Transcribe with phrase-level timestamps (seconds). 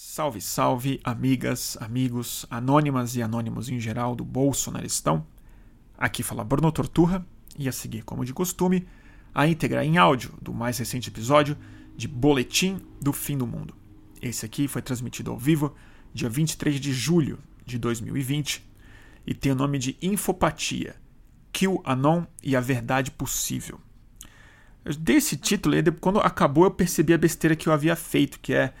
[0.00, 5.26] Salve, salve, amigas, amigos, anônimas e anônimos em geral do Bolsonaristão.
[5.98, 7.26] Aqui fala Bruno Torturra
[7.58, 8.86] e a seguir, como de costume,
[9.34, 11.58] a íntegra em áudio do mais recente episódio
[11.96, 13.74] de Boletim do Fim do Mundo.
[14.22, 15.74] Esse aqui foi transmitido ao vivo
[16.14, 18.64] dia 23 de julho de 2020
[19.26, 20.94] e tem o nome de Infopatia,
[21.52, 23.80] Kill Anon e a Verdade Possível.
[24.84, 28.38] Eu dei esse título e quando acabou eu percebi a besteira que eu havia feito,
[28.38, 28.72] que é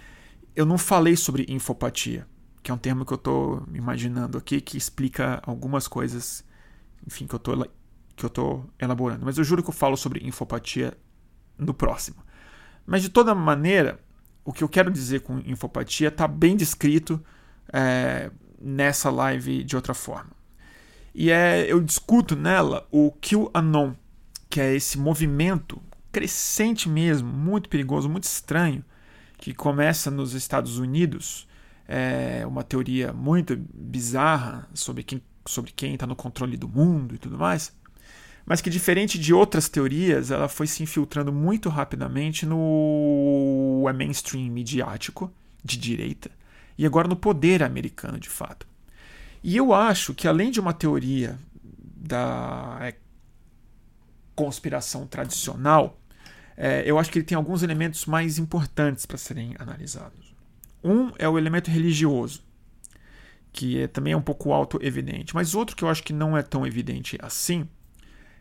[0.58, 2.26] eu não falei sobre infopatia,
[2.64, 6.44] que é um termo que eu estou imaginando aqui, que explica algumas coisas,
[7.06, 7.64] enfim, que eu estou
[8.16, 9.24] que eu elaborando.
[9.24, 10.98] Mas eu juro que eu falo sobre infopatia
[11.56, 12.16] no próximo.
[12.84, 14.00] Mas de toda maneira,
[14.44, 17.24] o que eu quero dizer com infopatia está bem descrito
[17.72, 18.28] é,
[18.60, 20.32] nessa live de outra forma.
[21.14, 23.94] E é, eu discuto nela o QAnon,
[24.50, 25.80] que é esse movimento
[26.10, 28.84] crescente mesmo, muito perigoso, muito estranho,
[29.38, 31.48] que começa nos Estados Unidos,
[31.86, 37.18] é uma teoria muito bizarra sobre quem sobre quem está no controle do mundo e
[37.18, 37.72] tudo mais,
[38.44, 45.32] mas que diferente de outras teorias, ela foi se infiltrando muito rapidamente no mainstream midiático
[45.64, 46.30] de direita
[46.76, 48.66] e agora no poder americano de fato.
[49.42, 51.38] E eu acho que além de uma teoria
[51.72, 52.94] da é,
[54.34, 55.98] conspiração tradicional,
[56.60, 60.34] é, eu acho que ele tem alguns elementos mais importantes para serem analisados.
[60.82, 62.42] Um é o elemento religioso,
[63.52, 66.42] que é, também é um pouco auto-evidente, mas outro que eu acho que não é
[66.42, 67.68] tão evidente assim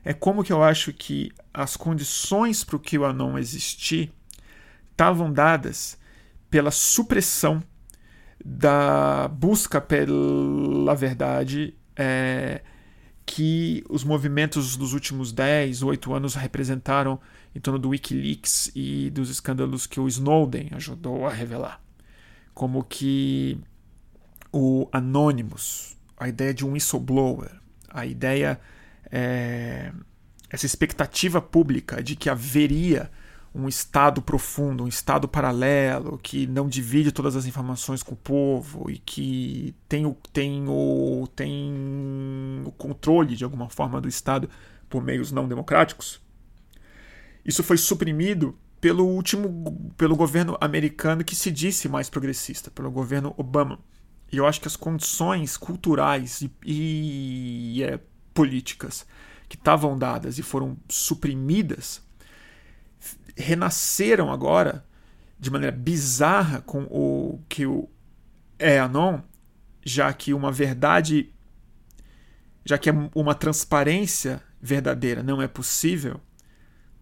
[0.03, 4.11] é como que eu acho que as condições para o QAnon existir
[4.91, 5.97] estavam dadas
[6.49, 7.61] pela supressão
[8.43, 12.61] da busca pela verdade é,
[13.25, 17.19] que os movimentos dos últimos 10, 8 anos representaram
[17.55, 21.81] em torno do Wikileaks e dos escândalos que o Snowden ajudou a revelar.
[22.53, 23.59] Como que
[24.51, 27.51] o Anonymous, a ideia de um whistleblower,
[27.89, 28.59] a ideia,
[29.11, 29.91] é,
[30.49, 33.11] essa expectativa pública de que haveria
[33.53, 38.89] um Estado profundo, um Estado paralelo, que não divide todas as informações com o povo
[38.89, 44.49] e que tem o, tem o, tem o controle, de alguma forma, do Estado
[44.87, 46.21] por meios não democráticos.
[47.47, 53.33] Isso foi suprimido pelo último pelo governo americano que se disse mais progressista, pelo governo
[53.37, 53.79] Obama.
[54.31, 57.99] E eu acho que as condições culturais e, e é,
[58.33, 59.05] políticas
[59.47, 62.05] que estavam dadas e foram suprimidas
[63.37, 64.85] renasceram agora
[65.39, 67.87] de maneira bizarra com o que o
[68.59, 69.21] Eanon,
[69.85, 71.31] já que uma verdade,
[72.65, 76.19] já que uma transparência verdadeira não é possível,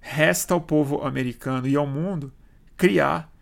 [0.05, 2.31] resta ao povo americano e ao mundo
[2.77, 3.33] criar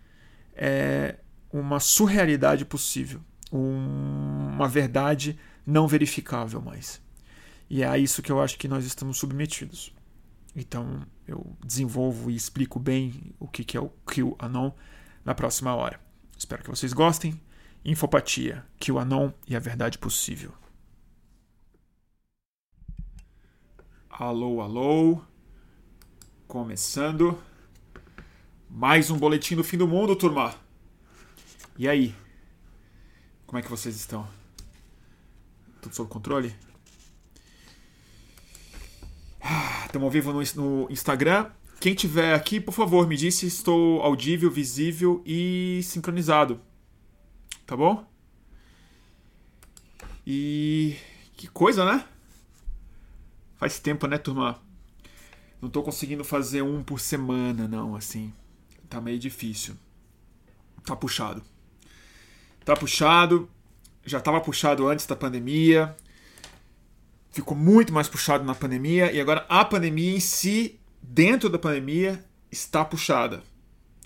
[0.56, 1.19] é,
[1.51, 3.19] uma surrealidade possível,
[3.51, 5.38] um, uma verdade
[5.68, 7.01] não verificável mais.
[7.69, 9.94] E é a isso que eu acho que nós estamos submetidos.
[10.56, 14.72] Então eu desenvolvo e explico bem o que, é o QAnon
[15.25, 16.00] na próxima hora.
[16.38, 17.41] Espero que vocês gostem.
[17.84, 20.53] Infopatia, QAnon e a verdade possível.
[24.09, 25.32] Alô, alô.
[26.53, 27.36] Começando.
[28.69, 30.53] Mais um boletim do fim do mundo, turma.
[31.80, 32.16] E aí?
[33.47, 34.28] Como é que vocês estão?
[35.81, 36.56] Tudo sob controle?
[39.84, 41.50] Estamos ao vivo no, no Instagram.
[41.80, 46.62] Quem tiver aqui, por favor, me diz se estou audível, visível e sincronizado.
[47.66, 48.08] Tá bom?
[50.24, 50.97] E
[51.36, 52.06] que coisa, né?
[53.56, 54.62] Faz tempo, né, turma?
[55.63, 58.34] Não tô conseguindo fazer um por semana, não, assim.
[58.90, 59.75] Tá meio difícil.
[60.85, 61.41] Tá puxado.
[62.66, 63.50] Tá puxado.
[64.06, 65.96] Já tava puxado antes da pandemia
[67.34, 72.24] ficou muito mais puxado na pandemia e agora a pandemia em si, dentro da pandemia,
[72.51, 73.41] está puxada.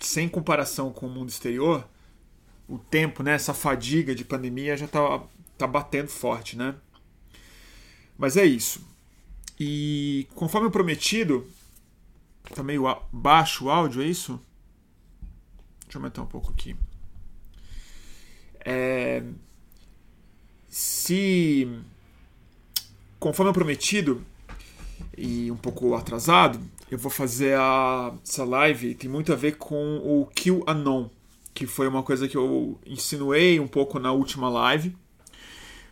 [0.00, 1.86] Sem comparação com o mundo exterior,
[2.66, 5.22] o tempo, né, essa fadiga de pandemia já está
[5.58, 6.74] tá batendo forte, né?
[8.16, 8.80] Mas é isso.
[9.58, 11.46] E conforme prometido,
[12.54, 14.40] tá meio baixo o áudio, é isso?
[15.84, 16.76] Deixa eu aumentar um pouco aqui.
[18.64, 19.22] É...
[20.68, 21.68] Se
[23.18, 24.24] conforme prometido,
[25.16, 26.60] e um pouco atrasado,
[26.90, 31.08] eu vou fazer a, essa live, tem muito a ver com o QAnon,
[31.52, 34.96] que foi uma coisa que eu insinuei um pouco na última live.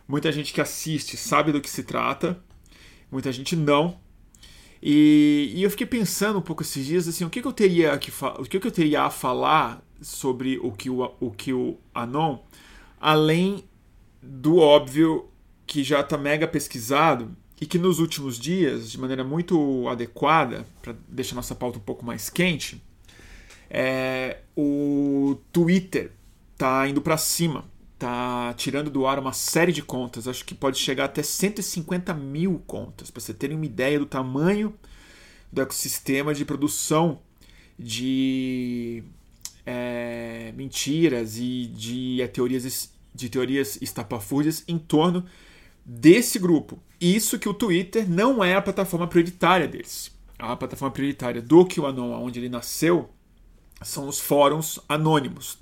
[0.07, 2.41] Muita gente que assiste sabe do que se trata,
[3.11, 3.99] muita gente não.
[4.81, 7.97] E, e eu fiquei pensando um pouco esses dias assim, o que, que eu teria
[7.97, 11.77] que o que, que eu teria a falar sobre o que o, o, que o
[11.93, 12.39] Anon,
[12.99, 13.63] além
[14.21, 15.29] do óbvio
[15.65, 20.95] que já está mega pesquisado e que nos últimos dias, de maneira muito adequada, para
[21.07, 22.81] deixar nossa pauta um pouco mais quente,
[23.69, 26.11] é, o Twitter
[26.53, 27.65] está indo para cima,
[27.97, 32.61] está tirando do ar uma série de contas, acho que pode chegar até 150 mil
[32.67, 34.73] contas, para você terem uma ideia do tamanho
[35.51, 37.19] do ecossistema de produção
[37.77, 39.03] de
[39.65, 45.25] é, mentiras e de é, teorias, de teorias estapafúrdias em torno
[45.83, 46.79] desse grupo.
[47.01, 50.11] Isso que o Twitter não é a plataforma prioritária deles.
[50.37, 53.09] A plataforma prioritária do QAnon, onde ele nasceu,
[53.81, 55.57] são os fóruns anônimos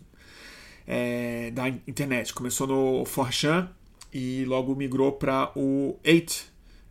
[0.88, 2.34] é, da internet.
[2.34, 3.70] Começou no 4chan
[4.14, 6.44] e logo migrou para o 8chan,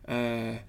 [0.07, 0.59] é,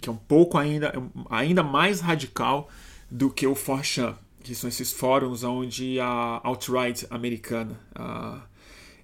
[0.00, 0.92] que é um pouco ainda,
[1.28, 2.68] ainda mais radical
[3.10, 7.78] do que o 4chan, que são esses fóruns onde a alt-right americana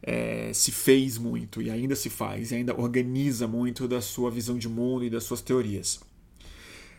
[0.03, 4.57] é, se fez muito e ainda se faz, e ainda organiza muito da sua visão
[4.57, 6.01] de mundo e das suas teorias.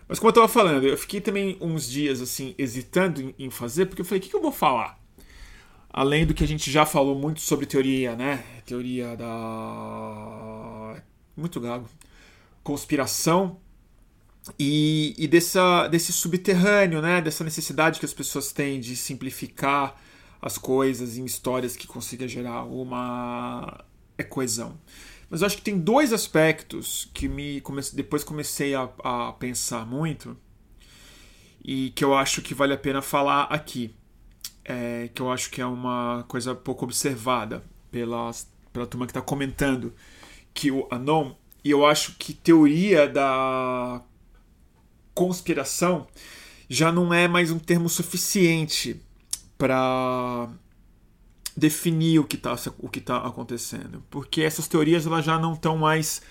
[0.07, 4.01] Mas como eu estava falando, eu fiquei também uns dias assim hesitando em fazer, porque
[4.01, 4.99] eu falei, o que, que eu vou falar?
[5.97, 8.43] Além do que a gente já falou muito sobre teoria, né?
[8.63, 11.01] Teoria da.
[11.35, 11.89] Muito gago.
[12.63, 13.59] Conspiração
[14.59, 17.19] e, e dessa, desse subterrâneo, né?
[17.19, 19.99] Dessa necessidade que as pessoas têm de simplificar
[20.39, 23.83] as coisas em histórias que consiga gerar uma
[24.29, 24.79] coesão.
[25.31, 29.83] Mas eu acho que tem dois aspectos que me comece, depois comecei a, a pensar
[29.83, 30.37] muito
[31.65, 33.96] e que eu acho que vale a pena falar aqui.
[34.69, 38.29] É, que eu acho que é uma coisa pouco observada pela,
[38.73, 39.93] pela turma que está comentando
[40.53, 41.33] que o Anon,
[41.63, 44.01] e eu acho que teoria da
[45.13, 46.05] conspiração
[46.69, 49.01] já não é mais um termo suficiente
[49.57, 50.49] para
[51.55, 55.77] definir o que está o que tá acontecendo, porque essas teorias elas já não estão
[55.77, 56.21] mais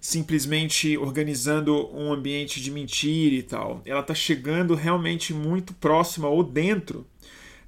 [0.00, 3.80] simplesmente organizando um ambiente de mentira e tal.
[3.86, 7.06] Ela está chegando realmente muito próxima ou dentro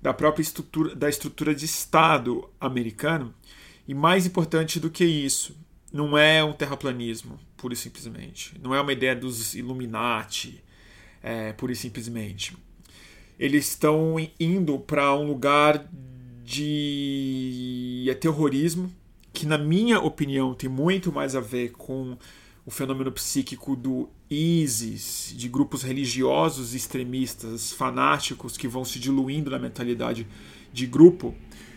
[0.06, 3.34] da própria estrutura da estrutura de Estado americano.
[3.88, 5.56] E mais importante do que isso,
[5.92, 8.54] não é um terraplanismo, pura e simplesmente.
[8.62, 10.62] Não é uma ideia dos Illuminati,
[11.20, 12.56] é, pura e simplesmente.
[13.36, 15.84] Eles estão indo para um lugar
[16.44, 18.92] de é terrorismo,
[19.32, 22.16] que na minha opinião tem muito mais a ver com
[22.66, 29.58] o fenômeno psíquico do ISIS, de grupos religiosos extremistas, fanáticos que vão se diluindo na
[29.58, 30.26] mentalidade
[30.72, 31.32] de grupo,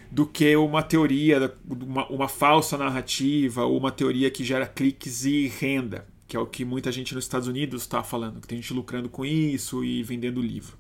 [0.09, 5.47] do que uma teoria, uma, uma falsa narrativa, ou uma teoria que gera cliques e
[5.47, 8.74] renda, que é o que muita gente nos Estados Unidos está falando, que tem gente
[8.74, 10.75] lucrando com isso e vendendo livro.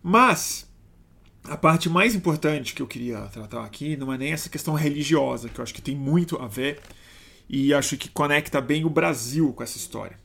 [0.00, 0.70] Mas
[1.42, 5.48] a parte mais importante que eu queria tratar aqui não é nem essa questão religiosa,
[5.48, 6.80] que eu acho que tem muito a ver
[7.52, 10.16] e acho que conecta bem o Brasil com essa história,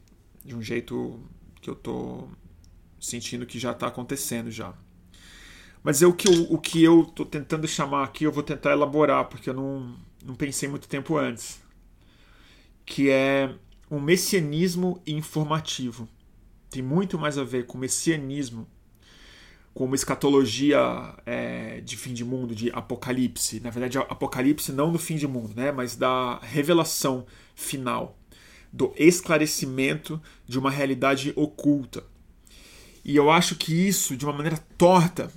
[0.43, 1.19] de um jeito
[1.59, 2.29] que eu estou
[2.99, 4.75] sentindo que já está acontecendo já.
[5.81, 8.73] Mas é o que eu, o que eu tô tentando chamar aqui, eu vou tentar
[8.73, 11.59] elaborar, porque eu não, não pensei muito tempo antes.
[12.85, 13.55] Que é
[13.89, 16.07] um messianismo informativo.
[16.69, 18.67] Tem muito mais a ver com messianismo
[19.75, 20.79] com uma escatologia
[21.25, 23.59] é, de fim de mundo, de apocalipse.
[23.59, 25.69] Na verdade, apocalipse não do fim de mundo, né?
[25.69, 28.17] mas da revelação final,
[28.71, 32.05] do esclarecimento de uma realidade oculta.
[33.03, 35.29] E eu acho que isso, de uma maneira torta,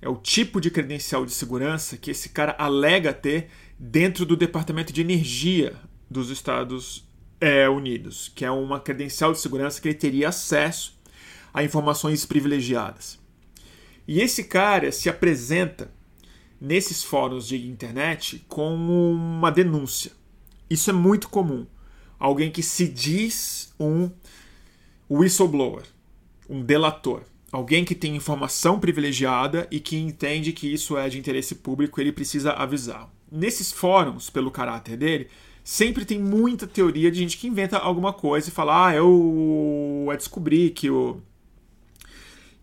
[0.01, 4.91] É o tipo de credencial de segurança que esse cara alega ter dentro do Departamento
[4.91, 5.73] de Energia
[6.09, 7.07] dos Estados
[7.39, 10.99] é, Unidos, que é uma credencial de segurança que ele teria acesso
[11.53, 13.17] a informações privilegiadas.
[14.05, 15.89] E esse cara se apresenta
[16.59, 20.11] nesses fóruns de internet com uma denúncia.
[20.69, 21.65] Isso é muito comum.
[22.19, 24.11] Alguém que se diz um
[25.09, 25.83] whistleblower,
[26.49, 27.23] um delator.
[27.51, 32.11] Alguém que tem informação privilegiada e que entende que isso é de interesse público, ele
[32.11, 33.09] precisa avisar.
[33.31, 35.27] Nesses fóruns, pelo caráter dele,
[35.63, 40.17] sempre tem muita teoria de gente que inventa alguma coisa e fala: ah, eu, eu
[40.17, 41.21] descobri que o,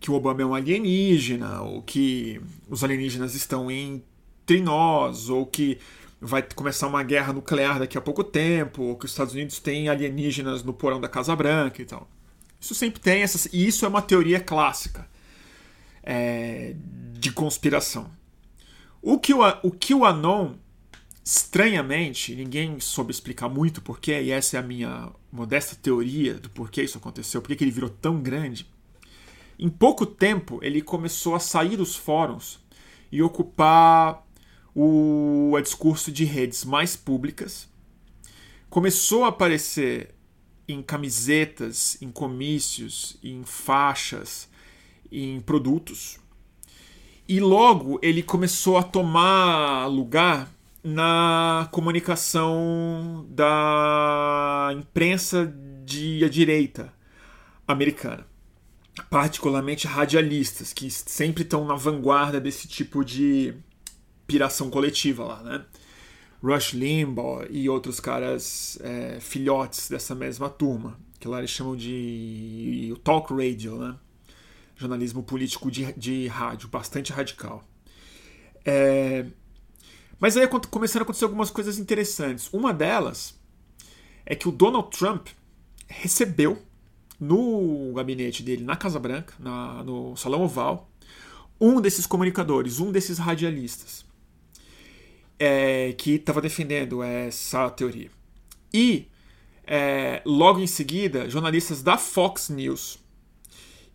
[0.01, 5.79] que o Obama é um alienígena, ou que os alienígenas estão entre nós, ou que
[6.21, 9.89] vai começar uma guerra nuclear daqui a pouco tempo, ou que os Estados Unidos têm
[9.89, 12.09] alienígenas no porão da Casa Branca e tal.
[12.61, 13.47] Isso sempre tem essas.
[13.53, 15.07] E isso é uma teoria clássica
[16.03, 16.75] é,
[17.15, 18.11] de conspiração.
[19.09, 20.55] O que o, o que o Anon,
[21.25, 26.83] estranhamente, ninguém soube explicar muito porquê, e essa é a minha modesta teoria do porquê
[26.83, 28.69] isso aconteceu, porquê que ele virou tão grande.
[29.57, 32.59] Em pouco tempo, ele começou a sair dos fóruns
[33.13, 34.27] e ocupar
[34.75, 37.69] o discurso de redes mais públicas.
[38.69, 40.17] Começou a aparecer
[40.67, 44.49] em camisetas, em comícios, em faixas,
[45.13, 46.19] em produtos.
[47.29, 50.49] E logo ele começou a tomar lugar
[50.83, 55.53] na comunicação da imprensa
[55.85, 56.93] de direita
[57.67, 58.25] americana,
[59.11, 63.55] particularmente radialistas, que sempre estão na vanguarda desse tipo de
[64.29, 65.65] piração coletiva lá, né?
[66.41, 72.95] Rush Limbaugh e outros caras é, filhotes dessa mesma turma, que lá eles chamam de
[73.03, 73.97] talk radio, né?
[74.77, 77.65] Jornalismo político de, de rádio, bastante radical.
[78.65, 79.27] É,
[80.19, 82.49] mas aí começaram a acontecer algumas coisas interessantes.
[82.53, 83.35] Uma delas
[84.25, 85.29] é que o Donald Trump
[85.87, 86.63] recebeu
[87.19, 90.91] no gabinete dele, na Casa Branca, na, no Salão Oval,
[91.61, 94.05] um desses comunicadores, um desses radialistas
[95.39, 98.11] é, que estava defendendo essa teoria.
[98.73, 99.09] E,
[99.67, 102.99] é, logo em seguida, jornalistas da Fox News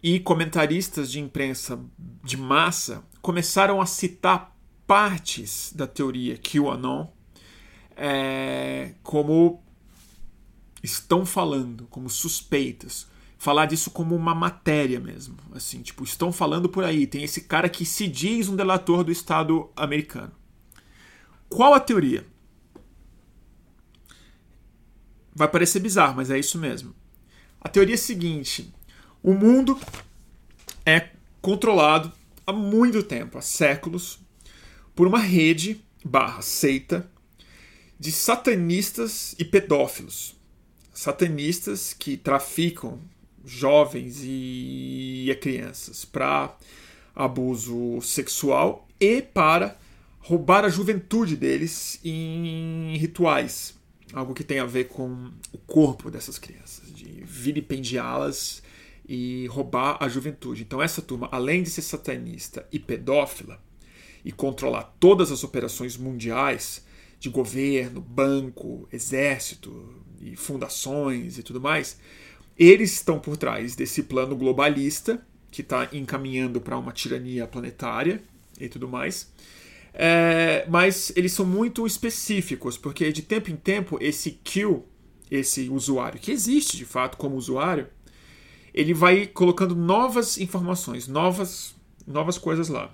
[0.03, 1.79] e comentaristas de imprensa
[2.23, 4.55] de massa começaram a citar
[4.87, 7.07] partes da teoria QAnon
[7.95, 9.63] é, como
[10.83, 13.07] estão falando, como suspeitas.
[13.37, 15.35] Falar disso como uma matéria mesmo.
[15.53, 17.07] Assim, tipo, estão falando por aí.
[17.07, 20.31] Tem esse cara que se diz um delator do Estado americano.
[21.49, 22.25] Qual a teoria?
[25.33, 26.93] Vai parecer bizarro, mas é isso mesmo.
[27.59, 28.73] A teoria é a seguinte:
[29.23, 29.79] o mundo
[30.85, 31.09] é
[31.41, 32.11] controlado
[32.45, 34.19] há muito tempo, há séculos,
[34.95, 37.09] por uma rede barra seita
[37.99, 40.35] de satanistas e pedófilos.
[40.93, 42.99] Satanistas que traficam
[43.45, 46.55] jovens e crianças para
[47.15, 49.77] abuso sexual e para
[50.19, 53.75] roubar a juventude deles em rituais.
[54.13, 58.61] Algo que tem a ver com o corpo dessas crianças, de vilipendiá-las
[59.13, 60.61] e roubar a juventude.
[60.61, 63.61] Então, essa turma, além de ser satanista e pedófila
[64.23, 66.85] e controlar todas as operações mundiais
[67.19, 71.99] de governo, banco, exército e fundações e tudo mais,
[72.57, 78.23] eles estão por trás desse plano globalista que está encaminhando para uma tirania planetária
[78.61, 79.29] e tudo mais.
[79.93, 84.83] É, mas eles são muito específicos, porque de tempo em tempo esse Q,
[85.29, 87.89] esse usuário, que existe de fato como usuário,
[88.73, 91.75] ele vai colocando novas informações, novas,
[92.05, 92.91] novas coisas lá.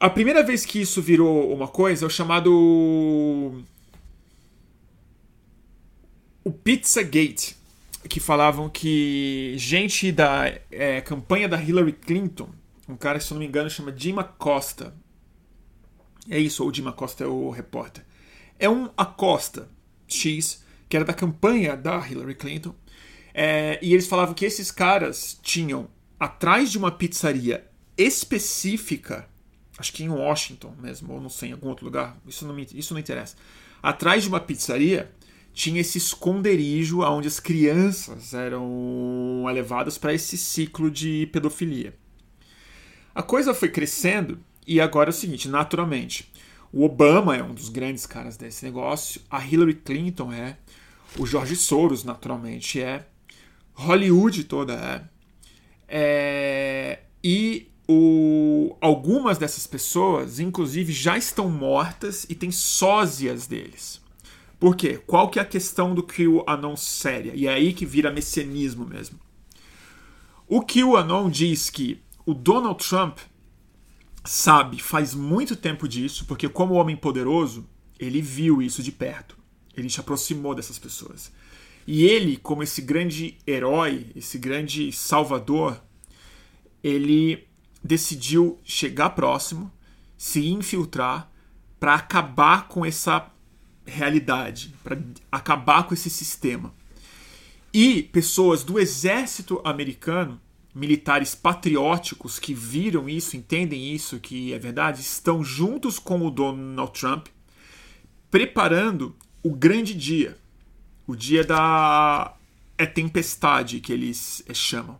[0.00, 3.64] A primeira vez que isso virou uma coisa é o chamado.
[6.44, 7.56] O Pizzagate,
[8.08, 12.48] que falavam que gente da é, campanha da Hillary Clinton
[12.88, 14.94] um cara, se eu não me engano, chama Jim Acosta.
[16.28, 18.02] É isso, ou Jim Acosta é o repórter.
[18.58, 19.68] É um Acosta
[20.06, 22.74] X, que era da campanha da Hillary Clinton.
[23.40, 27.64] É, e eles falavam que esses caras tinham, atrás de uma pizzaria
[27.96, 29.28] específica,
[29.78, 32.66] acho que em Washington mesmo, ou não sei, em algum outro lugar, isso não, me,
[32.74, 33.36] isso não interessa.
[33.80, 35.12] Atrás de uma pizzaria
[35.52, 41.94] tinha esse esconderijo onde as crianças eram levadas para esse ciclo de pedofilia.
[43.14, 46.28] A coisa foi crescendo e agora é o seguinte, naturalmente,
[46.72, 50.56] o Obama é um dos grandes caras desse negócio, a Hillary Clinton é,
[51.16, 53.06] o George Soros naturalmente é,
[53.78, 55.04] Hollywood toda é,
[55.88, 64.00] é e o, algumas dessas pessoas, inclusive, já estão mortas e têm sósias deles.
[64.58, 65.00] Por quê?
[65.06, 67.32] Qual que é a questão do QAnon séria?
[67.34, 69.18] E é aí que vira messianismo mesmo.
[70.46, 73.18] O QAnon diz que o Donald Trump
[74.24, 77.64] sabe faz muito tempo disso, porque como homem poderoso,
[77.98, 79.38] ele viu isso de perto.
[79.76, 81.30] Ele se aproximou dessas pessoas.
[81.90, 85.82] E ele, como esse grande herói, esse grande salvador,
[86.84, 87.48] ele
[87.82, 89.72] decidiu chegar próximo,
[90.14, 91.32] se infiltrar
[91.80, 93.32] para acabar com essa
[93.86, 94.98] realidade, para
[95.32, 96.74] acabar com esse sistema.
[97.72, 100.38] E pessoas do exército americano,
[100.74, 106.92] militares patrióticos que viram isso, entendem isso, que é verdade, estão juntos com o Donald
[106.92, 107.28] Trump,
[108.30, 110.36] preparando o grande dia,
[111.08, 112.36] o dia da
[112.76, 114.96] é tempestade que eles é, chamam,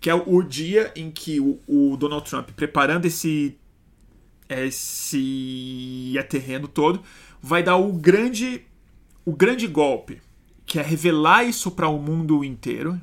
[0.00, 3.58] que é o dia em que o, o Donald Trump preparando esse
[4.48, 7.02] esse terreno todo
[7.42, 8.64] vai dar o grande
[9.26, 10.22] o grande golpe,
[10.64, 12.98] que é revelar isso para o mundo inteiro,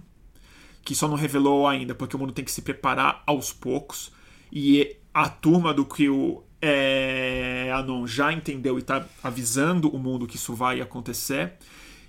[0.84, 4.12] que só não revelou ainda, porque o mundo tem que se preparar aos poucos.
[4.52, 10.26] E a turma do que o é, Anon já entendeu e está avisando o mundo
[10.26, 11.54] que isso vai acontecer.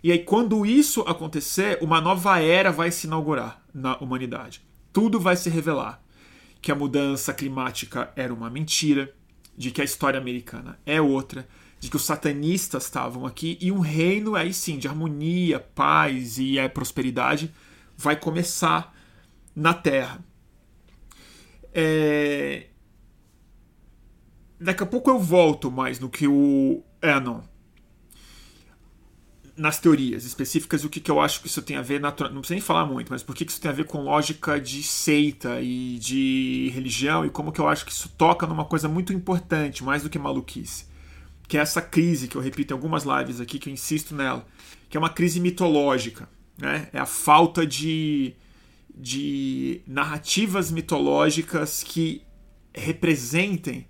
[0.06, 4.64] E aí, quando isso acontecer, uma nova era vai se inaugurar na humanidade.
[4.92, 6.00] Tudo vai se revelar.
[6.62, 9.12] Que a mudança climática era uma mentira,
[9.56, 11.48] de que a história americana é outra,
[11.80, 16.56] de que os satanistas estavam aqui e um reino aí sim de harmonia, paz e
[16.56, 17.52] é, prosperidade
[17.96, 18.96] vai começar
[19.56, 20.24] na Terra.
[21.74, 22.68] É...
[24.60, 27.40] Daqui a pouco eu volto mais no que o Anon.
[29.56, 32.54] Nas teorias específicas, o que, que eu acho que isso tem a ver, não precisa
[32.54, 35.60] nem falar muito, mas por que, que isso tem a ver com lógica de seita
[35.62, 39.82] e de religião e como que eu acho que isso toca numa coisa muito importante,
[39.82, 40.84] mais do que maluquice
[41.48, 44.46] que é essa crise que eu repito em algumas lives aqui, que eu insisto nela,
[44.88, 46.28] que é uma crise mitológica.
[46.58, 46.88] Né?
[46.92, 48.34] É a falta de,
[48.94, 52.22] de narrativas mitológicas que
[52.74, 53.86] representem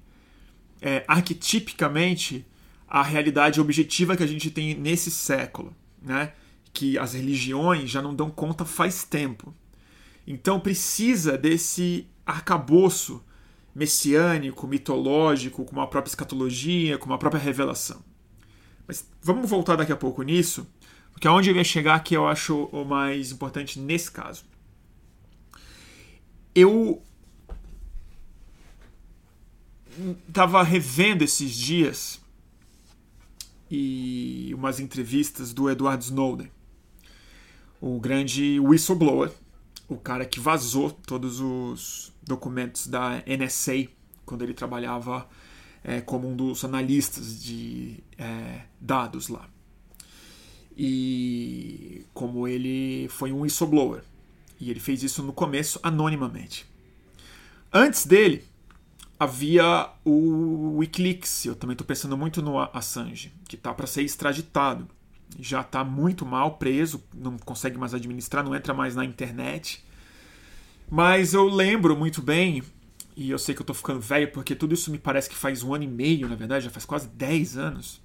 [0.81, 2.47] é, arquetipicamente
[2.89, 6.33] a realidade objetiva que a gente tem nesse século, né?
[6.73, 9.55] que as religiões já não dão conta faz tempo.
[10.27, 13.25] Então precisa desse arcabouço
[13.75, 18.03] messiânico, mitológico, com uma própria escatologia, com uma própria revelação.
[18.87, 20.67] Mas vamos voltar daqui a pouco nisso,
[21.13, 24.45] porque aonde eu ia chegar que eu acho o mais importante nesse caso.
[26.55, 27.03] Eu
[30.29, 32.21] estava revendo esses dias
[33.71, 36.51] e umas entrevistas do Edward Snowden,
[37.81, 39.31] o grande whistleblower,
[39.89, 43.89] o cara que vazou todos os documentos da NSA
[44.25, 45.29] quando ele trabalhava
[45.85, 49.49] é, como um dos analistas de é, dados lá.
[50.77, 54.03] E como ele foi um whistleblower.
[54.61, 56.67] E ele fez isso no começo anonimamente.
[57.73, 58.45] Antes dele,
[59.19, 61.47] havia o Wikileaks.
[61.47, 64.89] Eu também estou pensando muito no Assange, que está para ser extraditado.
[65.39, 69.85] Já está muito mal preso, não consegue mais administrar, não entra mais na internet.
[70.89, 72.63] Mas eu lembro muito bem,
[73.17, 75.63] e eu sei que eu tô ficando velho, porque tudo isso me parece que faz
[75.63, 78.01] um ano e meio, na verdade, já faz quase 10 anos.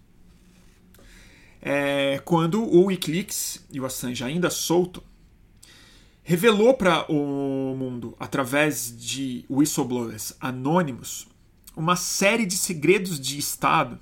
[1.62, 5.04] É, quando o Wikileaks e o Assange ainda solto
[6.24, 11.28] revelou para o mundo, através de whistleblowers anônimos,
[11.76, 14.00] uma série de segredos de Estado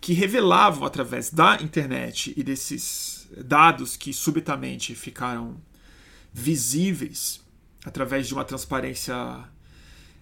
[0.00, 5.56] que revelavam através da internet e desses dados que subitamente ficaram
[6.32, 7.40] visíveis
[7.84, 9.14] através de uma transparência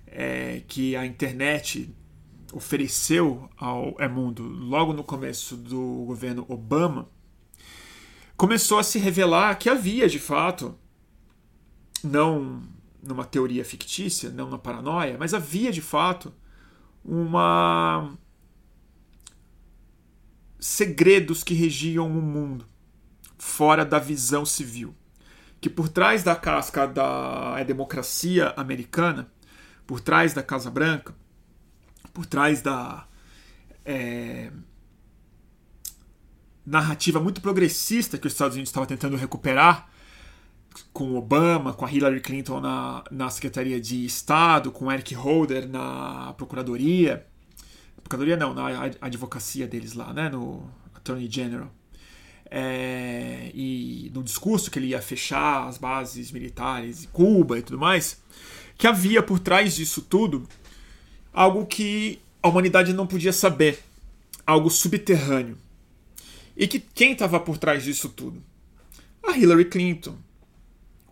[0.06, 1.92] é, que a internet
[2.52, 7.08] ofereceu ao é, mundo logo no começo do governo Obama,
[8.36, 10.78] começou a se revelar que havia de fato,
[12.02, 12.62] não
[13.02, 16.32] numa teoria fictícia, não na paranoia, mas havia de fato
[17.04, 18.16] uma
[20.58, 22.64] segredos que regiam o mundo
[23.36, 24.94] fora da visão civil
[25.62, 29.32] que por trás da casca da é, democracia americana,
[29.86, 31.14] por trás da Casa Branca,
[32.12, 33.06] por trás da
[33.84, 34.50] é,
[36.66, 39.88] narrativa muito progressista que os Estados Unidos estava tentando recuperar
[40.92, 46.34] com Obama, com a Hillary Clinton na, na Secretaria de Estado, com Eric Holder na
[46.36, 47.26] Procuradoria,
[48.02, 51.70] Procuradoria não, na advocacia deles lá, né, no Attorney General
[52.54, 57.78] é, e no discurso que ele ia fechar as bases militares em Cuba e tudo
[57.78, 58.20] mais,
[58.76, 60.46] que havia por trás disso tudo
[61.32, 63.82] algo que a humanidade não podia saber,
[64.46, 65.56] algo subterrâneo.
[66.54, 68.42] E que quem estava por trás disso tudo?
[69.26, 70.18] A Hillary Clinton,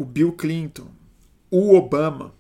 [0.00, 0.88] o Bill Clinton,
[1.50, 2.34] o Obama.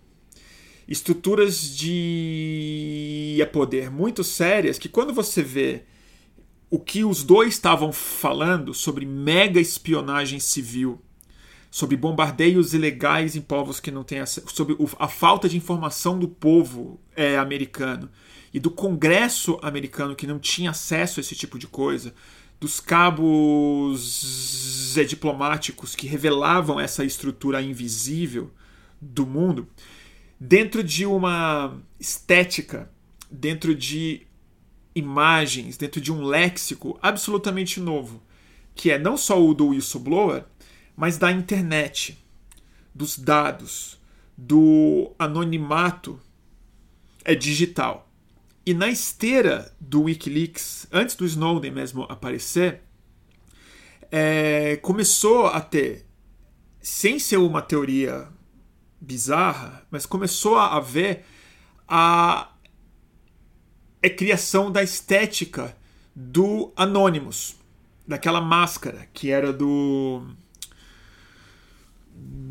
[0.88, 5.82] Estruturas de poder muito sérias que quando você vê
[6.70, 11.02] o que os dois estavam falando sobre mega espionagem civil,
[11.70, 16.28] sobre bombardeios ilegais em povos que não têm acesso, sobre a falta de informação do
[16.28, 18.08] povo é, americano
[18.54, 22.14] e do Congresso americano que não tinha acesso a esse tipo de coisa,
[22.60, 24.46] dos cabos
[24.96, 28.52] é, diplomáticos que revelavam essa estrutura invisível
[29.00, 29.66] do mundo,
[30.38, 32.90] dentro de uma estética,
[33.30, 34.26] dentro de
[34.94, 38.22] imagens, dentro de um léxico absolutamente novo,
[38.74, 40.44] que é não só o do whistleblower,
[40.94, 42.18] mas da internet,
[42.94, 43.98] dos dados,
[44.36, 46.20] do anonimato
[47.24, 48.09] é digital.
[48.64, 52.82] E na esteira do Wikileaks, antes do Snowden mesmo aparecer,
[54.10, 56.06] é, começou a ter,
[56.80, 58.28] sem ser uma teoria
[59.00, 61.24] bizarra, mas começou a haver
[61.88, 62.52] a,
[64.02, 65.74] a criação da estética
[66.14, 67.56] do Anonymous,
[68.06, 70.26] daquela máscara que era do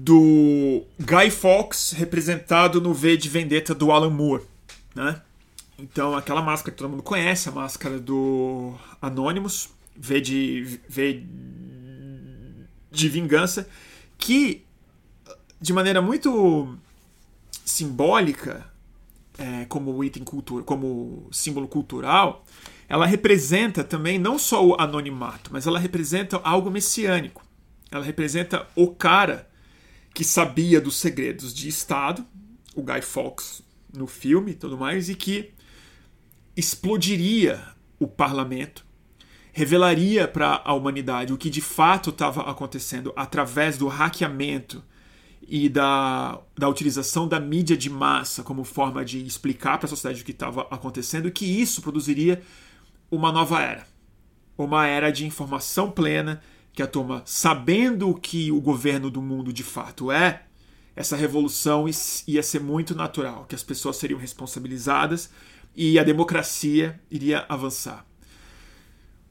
[0.01, 4.43] do Guy Fawkes representado no V de Vendetta do Alan Moore,
[4.95, 5.21] né?
[5.79, 11.23] Então aquela máscara que todo mundo conhece, a máscara do Anonymous, V de V
[12.91, 13.67] de vingança,
[14.17, 14.65] que
[15.61, 16.77] de maneira muito
[17.65, 18.65] simbólica,
[19.37, 22.43] é, como item cultura, como símbolo cultural,
[22.87, 27.45] ela representa também não só o anonimato, mas ela representa algo messiânico.
[27.91, 29.49] Ela representa o cara
[30.13, 32.25] que sabia dos segredos de Estado,
[32.75, 33.61] o Guy Fawkes
[33.93, 35.53] no filme e tudo mais, e que
[36.59, 37.63] explodiria
[37.99, 38.85] o parlamento,
[39.51, 44.83] revelaria para a humanidade o que de fato estava acontecendo através do hackeamento
[45.41, 50.21] e da, da utilização da mídia de massa como forma de explicar para a sociedade
[50.21, 52.41] o que estava acontecendo, e que isso produziria
[53.09, 53.87] uma nova era.
[54.57, 56.41] Uma era de informação plena,
[56.71, 60.43] que a turma, sabendo o que o governo do mundo de fato é,
[60.95, 61.85] essa revolução
[62.27, 65.31] ia ser muito natural, que as pessoas seriam responsabilizadas
[65.75, 68.05] e a democracia iria avançar.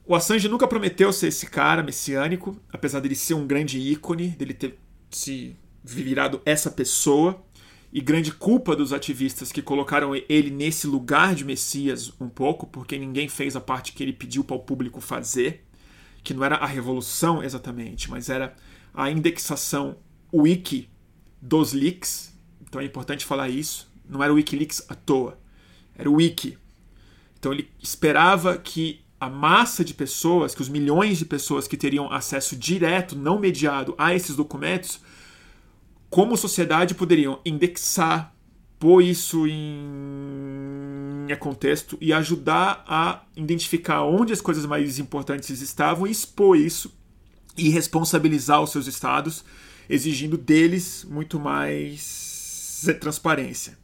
[0.06, 4.54] O Assange nunca prometeu ser esse cara messiânico, apesar dele ser um grande ícone, dele
[4.54, 4.78] ter
[5.10, 7.44] se virado essa pessoa,
[7.92, 12.98] e grande culpa dos ativistas que colocaram ele nesse lugar de Messias um pouco, porque
[12.98, 15.64] ninguém fez a parte que ele pediu para o público fazer
[16.22, 18.54] que não era a revolução exatamente, mas era
[18.92, 19.96] a indexação
[20.32, 20.88] wiki
[21.40, 22.38] dos leaks.
[22.60, 23.90] Então é importante falar isso.
[24.08, 25.38] Não era o Wikileaks à toa,
[25.98, 26.56] era o wiki.
[27.38, 32.10] Então ele esperava que a massa de pessoas, que os milhões de pessoas que teriam
[32.12, 35.00] acesso direto, não mediado, a esses documentos,
[36.08, 38.32] como sociedade poderiam indexar,
[38.78, 46.10] pôr isso em contexto e ajudar a identificar onde as coisas mais importantes estavam e
[46.10, 46.92] expor isso
[47.56, 49.44] e responsabilizar os seus estados,
[49.90, 53.76] exigindo deles muito mais transparência.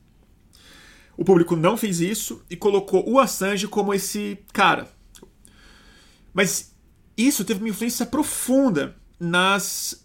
[1.17, 4.89] O público não fez isso e colocou o Assange como esse cara.
[6.33, 6.75] Mas
[7.17, 10.05] isso teve uma influência profunda nas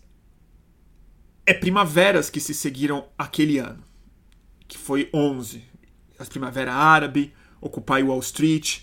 [1.45, 3.89] é, primaveras que se seguiram aquele ano
[4.69, 5.63] que foi 11.
[6.17, 8.81] A Primavera Árabe, Occupy Wall Street.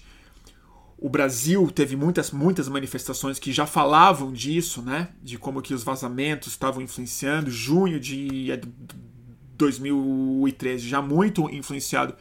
[0.98, 5.10] O Brasil teve muitas, muitas manifestações que já falavam disso, né?
[5.22, 7.50] De como que os vazamentos estavam influenciando.
[7.50, 8.50] Junho de
[9.56, 12.14] 2013, já muito influenciado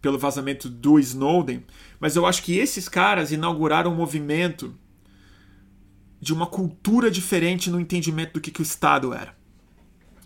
[0.00, 1.64] pelo vazamento do Snowden.
[2.00, 4.74] Mas eu acho que esses caras inauguraram um movimento
[6.20, 9.36] de uma cultura diferente no entendimento do que, que o Estado era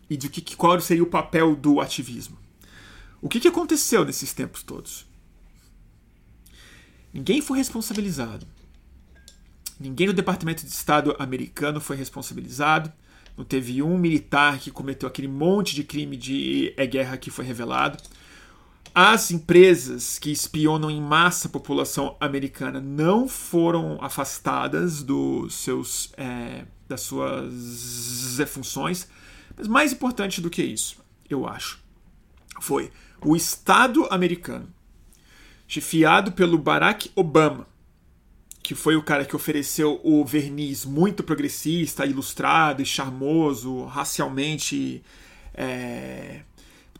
[0.08, 2.38] e de que, qual seria o papel do ativismo.
[3.20, 5.06] O que, que aconteceu nesses tempos todos?
[7.12, 8.46] Ninguém foi responsabilizado.
[9.80, 12.92] Ninguém no Departamento de Estado americano foi responsabilizado.
[13.36, 17.98] Não teve um militar que cometeu aquele monte de crime de guerra que foi revelado.
[18.94, 26.64] As empresas que espionam em massa a população americana não foram afastadas dos seus, é,
[26.88, 29.06] das suas funções.
[29.54, 30.96] Mas mais importante do que isso,
[31.28, 31.78] eu acho,
[32.60, 32.90] foi
[33.22, 34.68] o Estado americano,
[35.68, 37.66] chefiado pelo Barack Obama,
[38.66, 45.04] que foi o cara que ofereceu o verniz muito progressista, ilustrado e charmoso, racialmente
[45.54, 46.40] é,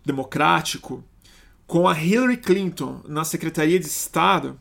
[0.05, 1.02] democrático,
[1.66, 4.61] com a Hillary Clinton na Secretaria de Estado,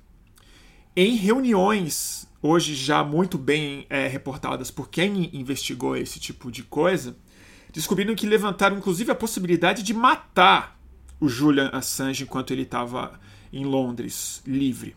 [0.95, 7.15] em reuniões, hoje já muito bem é, reportadas por quem investigou esse tipo de coisa,
[7.71, 10.75] descobriram que levantaram inclusive a possibilidade de matar
[11.19, 13.19] o Julian Assange enquanto ele estava
[13.53, 14.95] em Londres, livre.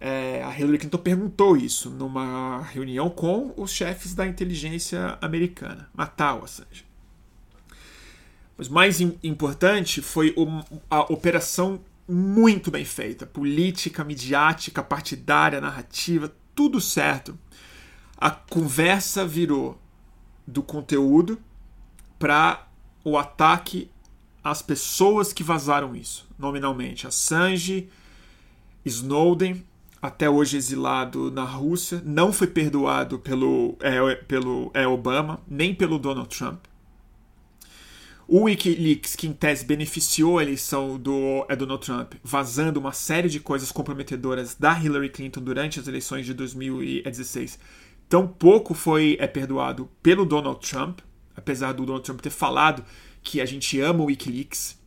[0.00, 5.90] É, a Hillary Clinton perguntou isso numa reunião com os chefes da inteligência americana.
[5.94, 6.86] Matar o Assange.
[8.56, 10.34] Mas mais importante foi
[10.88, 13.26] a operação muito bem feita.
[13.26, 17.38] Política, midiática, partidária, narrativa, tudo certo.
[18.16, 19.80] A conversa virou
[20.46, 21.38] do conteúdo
[22.18, 22.66] para
[23.04, 23.90] o ataque
[24.42, 27.88] às pessoas que vazaram isso, nominalmente Assange,
[28.84, 29.64] Snowden,
[30.00, 35.98] até hoje exilado na Rússia, não foi perdoado pelo, é, pelo é, Obama, nem pelo
[35.98, 36.64] Donald Trump.
[38.32, 43.28] O Wikileaks, que em tese beneficiou a eleição do é, Donald Trump, vazando uma série
[43.28, 47.58] de coisas comprometedoras da Hillary Clinton durante as eleições de 2016,
[48.08, 51.00] tampouco foi é, perdoado pelo Donald Trump,
[51.34, 52.84] apesar do Donald Trump ter falado
[53.22, 54.78] que a gente ama o Wikileaks.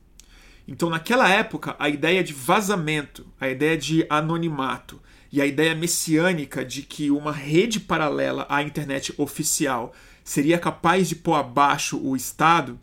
[0.67, 6.63] Então, naquela época, a ideia de vazamento, a ideia de anonimato e a ideia messiânica
[6.63, 12.79] de que uma rede paralela à internet oficial seria capaz de pôr abaixo o Estado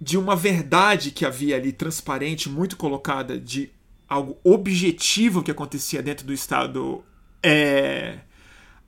[0.00, 3.70] de uma verdade que havia ali transparente, muito colocada, de
[4.08, 7.04] algo objetivo que acontecia dentro do Estado
[7.42, 8.20] é,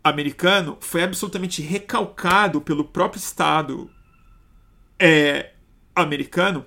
[0.03, 3.90] americano, foi absolutamente recalcado pelo próprio Estado
[4.98, 5.51] é,
[5.94, 6.64] americano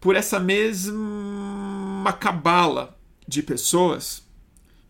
[0.00, 4.26] por essa mesma cabala de pessoas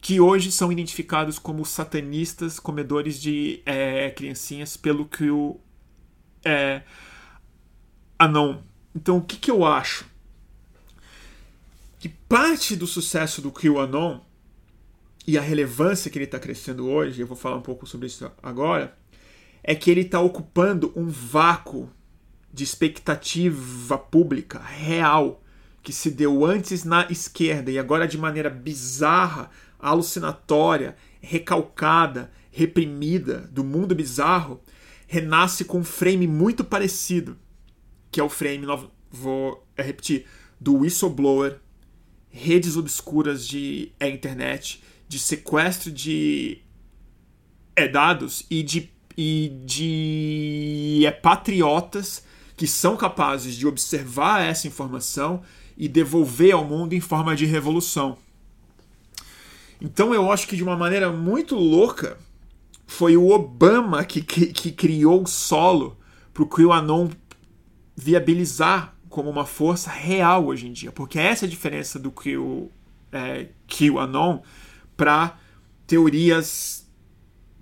[0.01, 5.61] que hoje são identificados como satanistas comedores de é, criancinhas pelo que o
[6.45, 6.83] é,
[8.19, 8.61] Anon
[8.95, 10.05] então, o que, que eu acho?
[11.99, 14.21] Que parte do sucesso do QAnon
[15.27, 18.31] e a relevância que ele está crescendo hoje, eu vou falar um pouco sobre isso
[18.43, 18.97] agora,
[19.63, 21.91] é que ele está ocupando um vácuo
[22.53, 25.43] de expectativa pública real
[25.83, 33.65] que se deu antes na esquerda e agora de maneira bizarra, alucinatória, recalcada, reprimida do
[33.65, 34.61] mundo bizarro,
[35.07, 37.39] renasce com um frame muito parecido
[38.11, 38.67] que é o frame,
[39.11, 40.27] vou repetir,
[40.61, 41.59] do whistleblower,
[42.29, 46.63] redes obscuras de é, internet, de sequestro de
[47.75, 52.25] é, dados e de, e de é, patriotas
[52.61, 55.41] que são capazes de observar essa informação
[55.79, 58.19] e devolver ao mundo em forma de revolução.
[59.81, 62.19] Então eu acho que de uma maneira muito louca
[62.87, 65.97] foi o Obama que, que, que criou o solo
[66.35, 67.09] para o QAnon
[67.97, 72.71] viabilizar como uma força real hoje em dia, porque essa é a diferença do o
[73.11, 74.41] é, QAnon
[74.99, 75.39] para
[75.87, 76.87] teorias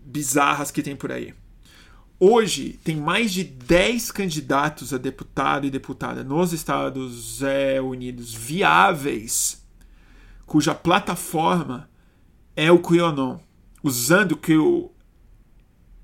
[0.05, 1.33] bizarras que tem por aí.
[2.21, 9.65] Hoje tem mais de 10 candidatos a deputado e deputada nos Estados é, Unidos viáveis,
[10.45, 11.89] cuja plataforma
[12.57, 13.39] é o QAnon,
[13.85, 14.91] usando o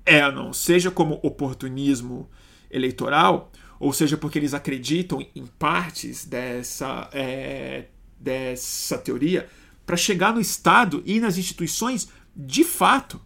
[0.05, 2.29] QAnon, seja como oportunismo
[2.71, 9.49] eleitoral, ou seja, porque eles acreditam em partes dessa, é, dessa teoria,
[9.85, 13.19] para chegar no Estado e nas instituições de fato,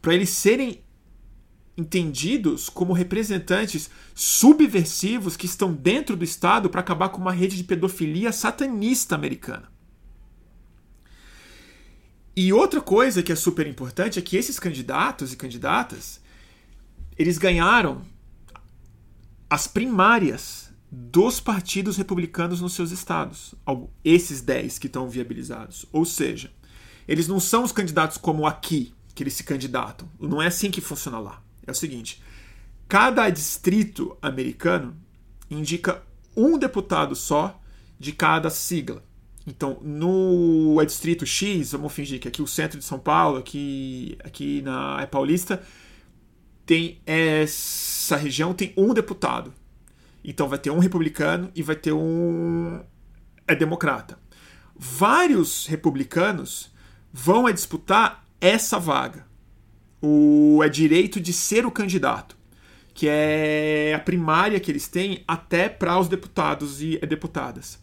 [0.00, 0.84] para eles serem
[1.76, 7.64] entendidos como representantes subversivos que estão dentro do Estado para acabar com uma rede de
[7.64, 9.70] pedofilia satanista americana.
[12.34, 16.20] E outra coisa que é super importante é que esses candidatos e candidatas
[17.18, 18.02] eles ganharam
[19.48, 23.54] as primárias dos partidos republicanos nos seus estados,
[24.04, 25.86] esses 10 que estão viabilizados.
[25.92, 26.50] Ou seja,
[27.06, 30.08] eles não são os candidatos como aqui, que eles se candidatam.
[30.18, 31.42] Não é assim que funciona lá.
[31.66, 32.22] É o seguinte:
[32.88, 34.96] cada distrito americano
[35.50, 36.02] indica
[36.36, 37.60] um deputado só
[37.98, 39.02] de cada sigla.
[39.46, 44.16] Então, no é distrito X, vamos fingir que aqui o centro de São Paulo, aqui,
[44.22, 45.62] aqui na é Paulista,
[46.64, 49.52] tem essa região tem um deputado.
[50.24, 52.80] Então vai ter um republicano e vai ter um
[53.46, 54.18] é democrata.
[54.76, 56.72] Vários republicanos
[57.12, 59.26] vão a disputar essa vaga.
[60.02, 62.36] O é direito de ser o candidato,
[62.92, 67.78] que é a primária que eles têm até para os deputados e deputadas.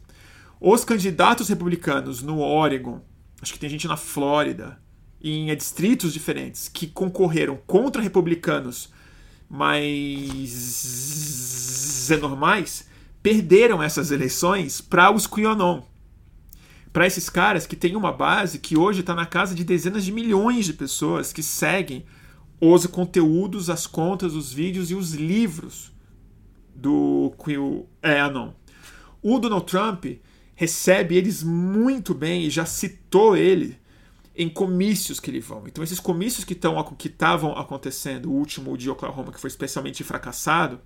[0.59, 3.01] Os candidatos republicanos no Oregon,
[3.41, 4.77] acho que tem gente na Flórida,
[5.21, 8.89] em distritos diferentes que concorreram contra republicanos
[9.49, 10.89] mais
[12.19, 12.87] normais
[13.21, 15.81] perderam essas eleições para os QAnon.
[16.91, 20.11] Para esses caras que tem uma base que hoje está na casa de dezenas de
[20.11, 22.05] milhões de pessoas que seguem
[22.59, 25.91] os conteúdos, as contas, os vídeos e os livros
[26.75, 28.53] do QAnon.
[29.21, 30.05] O Donald Trump
[30.55, 33.77] recebe eles muito bem e já citou ele
[34.35, 35.63] em comícios que ele vão.
[35.67, 40.03] Então esses comícios que estão que estavam acontecendo, o último de Oklahoma que foi especialmente
[40.03, 40.79] fracassado,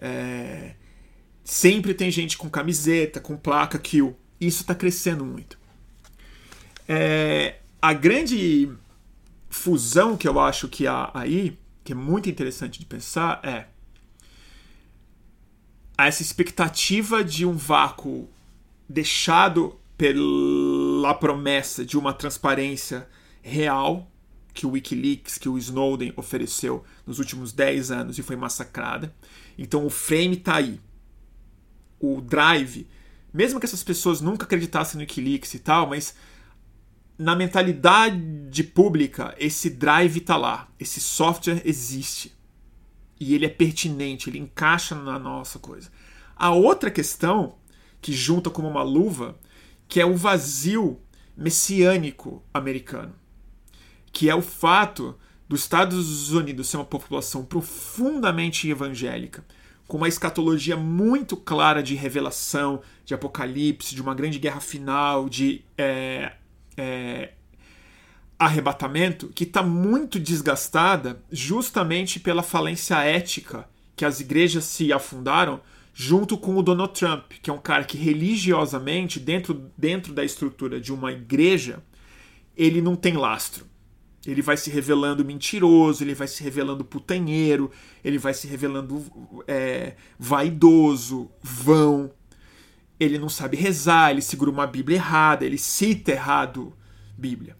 [0.00, 0.74] é,
[1.44, 4.16] sempre tem gente com camiseta, com placa Kill.
[4.42, 5.56] Isso está crescendo muito.
[6.88, 8.68] É, a grande
[9.48, 13.66] fusão que eu acho que há aí, que é muito interessante de pensar, é
[15.96, 18.28] essa expectativa de um vácuo
[18.88, 23.08] deixado pela promessa de uma transparência
[23.40, 24.10] real
[24.52, 29.14] que o Wikileaks, que o Snowden ofereceu nos últimos 10 anos e foi massacrada.
[29.56, 30.80] Então o frame está aí.
[32.00, 32.88] O drive,
[33.32, 36.14] mesmo que essas pessoas nunca acreditassem no Wikileaks e tal, mas
[37.18, 42.34] na mentalidade pública, esse drive está lá, esse software existe.
[43.18, 45.90] E ele é pertinente, ele encaixa na nossa coisa.
[46.34, 47.56] A outra questão,
[48.00, 49.38] que junta como uma luva,
[49.86, 51.00] que é o vazio
[51.36, 53.14] messiânico americano,
[54.12, 55.16] que é o fato
[55.48, 59.44] dos Estados Unidos ser uma população profundamente evangélica,
[59.92, 65.60] com uma escatologia muito clara de revelação, de apocalipse, de uma grande guerra final, de
[65.76, 66.32] é,
[66.78, 67.32] é,
[68.38, 75.60] arrebatamento, que está muito desgastada justamente pela falência ética que as igrejas se afundaram
[75.92, 80.80] junto com o Donald Trump, que é um cara que religiosamente, dentro, dentro da estrutura
[80.80, 81.82] de uma igreja,
[82.56, 83.66] ele não tem lastro.
[84.26, 87.70] Ele vai se revelando mentiroso, ele vai se revelando putanheiro,
[88.04, 89.04] ele vai se revelando
[89.48, 92.10] é, vaidoso, vão.
[93.00, 96.72] Ele não sabe rezar, ele segura uma Bíblia errada, ele cita errado
[97.18, 97.56] Bíblia.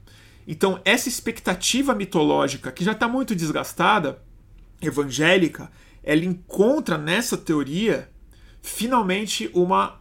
[0.46, 4.22] Então, essa expectativa mitológica, que já está muito desgastada,
[4.80, 5.70] evangélica,
[6.02, 8.10] ela encontra nessa teoria
[8.60, 10.00] finalmente uma,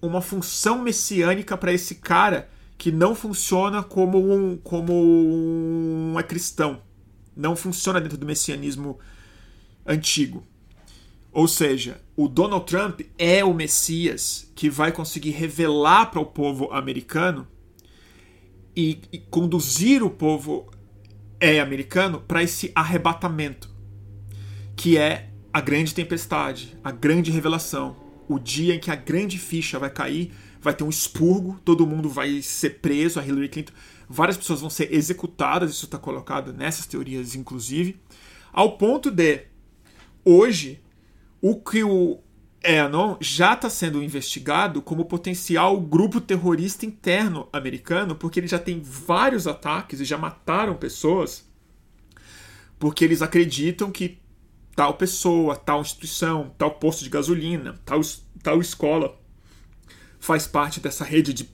[0.00, 6.80] uma função messiânica para esse cara que não funciona como um, como um é cristão.
[7.36, 8.98] Não funciona dentro do messianismo
[9.86, 10.46] antigo.
[11.32, 16.72] Ou seja, o Donald Trump é o Messias que vai conseguir revelar para o povo
[16.72, 17.46] americano
[18.76, 20.70] e, e conduzir o povo
[21.40, 23.68] é americano para esse arrebatamento,
[24.76, 27.96] que é a grande tempestade, a grande revelação,
[28.28, 30.32] o dia em que a grande ficha vai cair,
[30.64, 33.72] vai ter um expurgo, todo mundo vai ser preso, a Hillary Clinton,
[34.08, 38.00] várias pessoas vão ser executadas, isso está colocado nessas teorias, inclusive,
[38.50, 39.42] ao ponto de
[40.24, 40.80] hoje
[41.40, 42.18] o que o
[42.64, 48.80] Anon já está sendo investigado como potencial grupo terrorista interno americano, porque ele já tem
[48.80, 51.46] vários ataques e já mataram pessoas,
[52.78, 54.18] porque eles acreditam que
[54.74, 58.00] tal pessoa, tal instituição, tal posto de gasolina, tal,
[58.42, 59.22] tal escola
[60.24, 61.50] faz parte dessa rede de,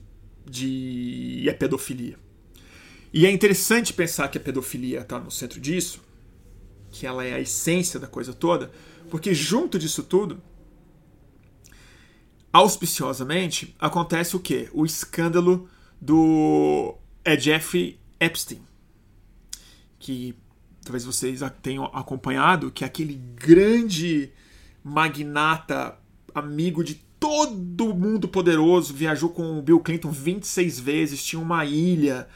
[0.49, 2.17] de é pedofilia.
[3.11, 5.99] E é interessante pensar que a pedofilia está no centro disso,
[6.89, 8.71] que ela é a essência da coisa toda,
[9.09, 10.41] porque junto disso tudo,
[12.53, 14.69] auspiciosamente, acontece o quê?
[14.71, 18.61] O escândalo do é Jeffrey Epstein,
[19.99, 20.33] que
[20.81, 24.31] talvez vocês tenham acompanhado, que é aquele grande
[24.81, 25.99] magnata,
[26.33, 32.27] amigo de todo mundo poderoso, viajou com o Bill Clinton 26 vezes, tinha uma ilha,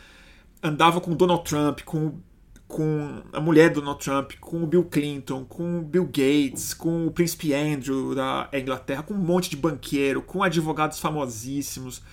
[0.62, 2.20] andava com Donald Trump, com,
[2.68, 7.08] com a mulher do Donald Trump, com o Bill Clinton, com o Bill Gates, com
[7.08, 12.04] o príncipe Andrew da Inglaterra, com um monte de banqueiro, com advogados famosíssimos,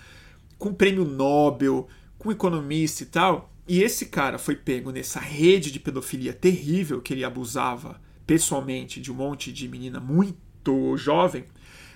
[0.58, 1.86] com prêmio Nobel,
[2.18, 3.52] com economista e tal.
[3.68, 9.12] E esse cara foi pego nessa rede de pedofilia terrível que ele abusava pessoalmente de
[9.12, 11.44] um monte de menina muito jovem.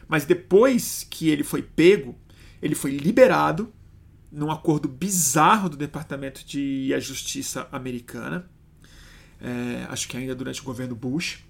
[0.09, 2.17] Mas depois que ele foi pego,
[2.63, 3.73] ele foi liberado
[4.31, 8.49] num acordo bizarro do Departamento de Justiça americana,
[9.41, 11.45] é, acho que ainda durante o governo Bush.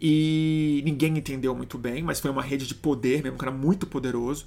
[0.00, 3.86] E ninguém entendeu muito bem, mas foi uma rede de poder mesmo, um cara muito
[3.86, 4.46] poderoso.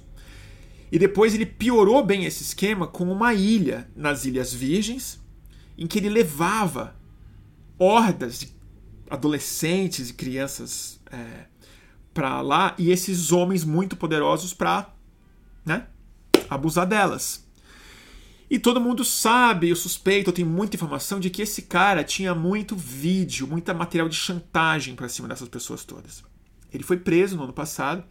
[0.92, 5.20] E depois ele piorou bem esse esquema com uma ilha nas Ilhas Virgens,
[5.76, 6.96] em que ele levava
[7.78, 8.52] hordas de
[9.08, 11.46] adolescentes e crianças é,
[12.12, 14.92] para lá e esses homens muito poderosos para
[15.64, 15.86] né,
[16.48, 17.48] abusar delas.
[18.50, 22.74] E todo mundo sabe, eu suspeito, tenho muita informação de que esse cara tinha muito
[22.74, 26.24] vídeo, muita material de chantagem para cima dessas pessoas todas.
[26.72, 28.02] Ele foi preso no ano passado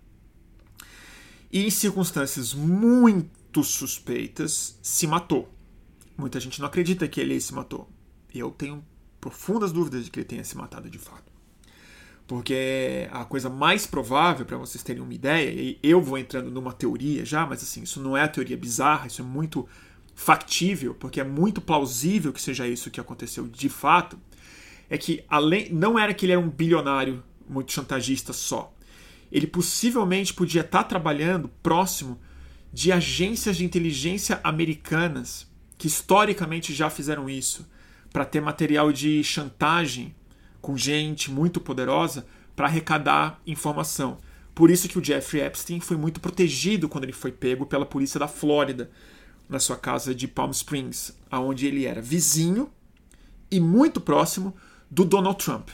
[1.52, 5.54] e em circunstâncias muito suspeitas se matou.
[6.18, 7.90] Muita gente não acredita que ele se matou.
[8.34, 8.86] Eu tenho
[9.20, 11.29] profundas dúvidas de que ele tenha se matado de fato.
[12.30, 16.72] Porque a coisa mais provável, para vocês terem uma ideia, e eu vou entrando numa
[16.72, 19.68] teoria já, mas assim, isso não é a teoria bizarra, isso é muito
[20.14, 24.16] factível, porque é muito plausível que seja isso que aconteceu de fato,
[24.88, 28.72] é que além não era que ele era um bilionário muito chantagista só.
[29.32, 32.22] Ele possivelmente podia estar trabalhando próximo
[32.72, 37.68] de agências de inteligência americanas que historicamente já fizeram isso
[38.14, 40.14] para ter material de chantagem
[40.62, 44.18] com gente muito poderosa para arrecadar informação.
[44.54, 48.20] Por isso que o Jeffrey Epstein foi muito protegido quando ele foi pego pela polícia
[48.20, 48.92] da Flórida
[49.48, 52.70] na sua casa de Palm Springs, aonde ele era vizinho
[53.50, 54.56] e muito próximo
[54.92, 55.70] do Donald Trump.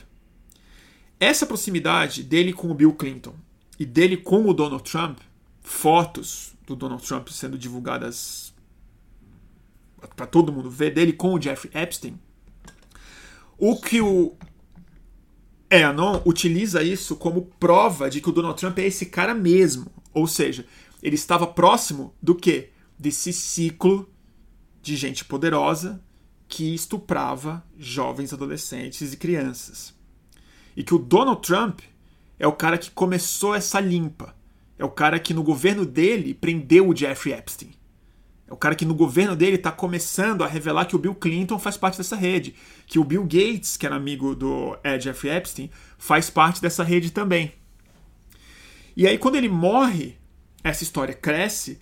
[1.19, 3.36] Essa proximidade dele com o Bill Clinton
[3.79, 5.19] e dele com o Donald Trump,
[5.61, 8.53] fotos do Donald Trump sendo divulgadas
[10.15, 12.19] para todo mundo ver dele com o Jeffrey Epstein,
[13.57, 14.36] o que o
[15.70, 19.88] Anon utiliza isso como prova de que o Donald Trump é esse cara mesmo.
[20.13, 20.66] Ou seja,
[21.01, 22.70] ele estava próximo do que?
[22.97, 24.09] desse ciclo
[24.82, 26.01] de gente poderosa
[26.47, 29.93] que estuprava jovens adolescentes e crianças.
[30.76, 31.82] E que o Donald Trump
[32.38, 34.36] é o cara que começou essa limpa.
[34.78, 37.72] É o cara que no governo dele prendeu o Jeffrey Epstein.
[38.47, 41.57] É o cara que no governo dele está começando a revelar que o Bill Clinton
[41.57, 42.53] faz parte dessa rede.
[42.85, 47.11] Que o Bill Gates, que era amigo do é, Jeffrey Epstein, faz parte dessa rede
[47.11, 47.53] também.
[48.95, 50.15] E aí, quando ele morre,
[50.63, 51.79] essa história cresce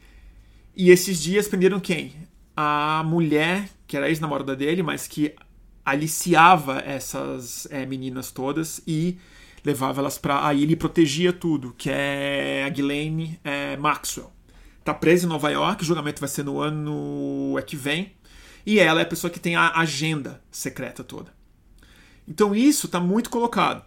[0.76, 2.14] e esses dias prenderam quem?
[2.56, 5.36] A mulher, que era ex-namorada dele, mas que
[5.86, 9.18] aliciava essas é, meninas todas e
[9.66, 14.32] levava elas para a ilha e protegia tudo, que é a Ghislaine é, Maxwell.
[14.84, 18.14] Tá presa em Nova York, o julgamento vai ser no ano é que vem,
[18.66, 21.34] e ela é a pessoa que tem a agenda secreta toda.
[22.28, 23.86] Então isso está muito colocado.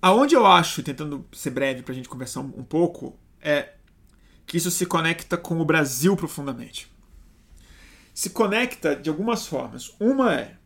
[0.00, 3.72] Aonde eu acho, tentando ser breve para a gente conversar um, um pouco, é
[4.46, 6.92] que isso se conecta com o Brasil profundamente.
[8.12, 9.94] Se conecta de algumas formas.
[9.98, 10.56] Uma é.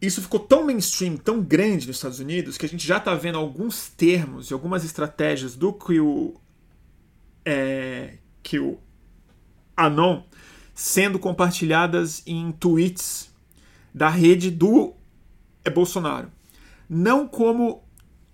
[0.00, 3.38] Isso ficou tão mainstream, tão grande nos Estados Unidos, que a gente já está vendo
[3.38, 6.38] alguns termos e algumas estratégias do que o,
[7.44, 8.78] é, que o
[9.76, 10.22] Anon
[10.74, 13.32] sendo compartilhadas em tweets
[13.94, 14.94] da rede do
[15.64, 16.30] é, Bolsonaro.
[16.88, 17.82] Não como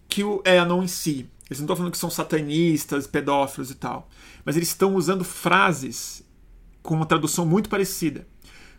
[0.08, 3.74] que o é Anon em si, eles não estão falando que são satanistas, pedófilos e
[3.74, 4.08] tal.
[4.44, 6.24] Mas eles estão usando frases
[6.80, 8.26] com uma tradução muito parecida.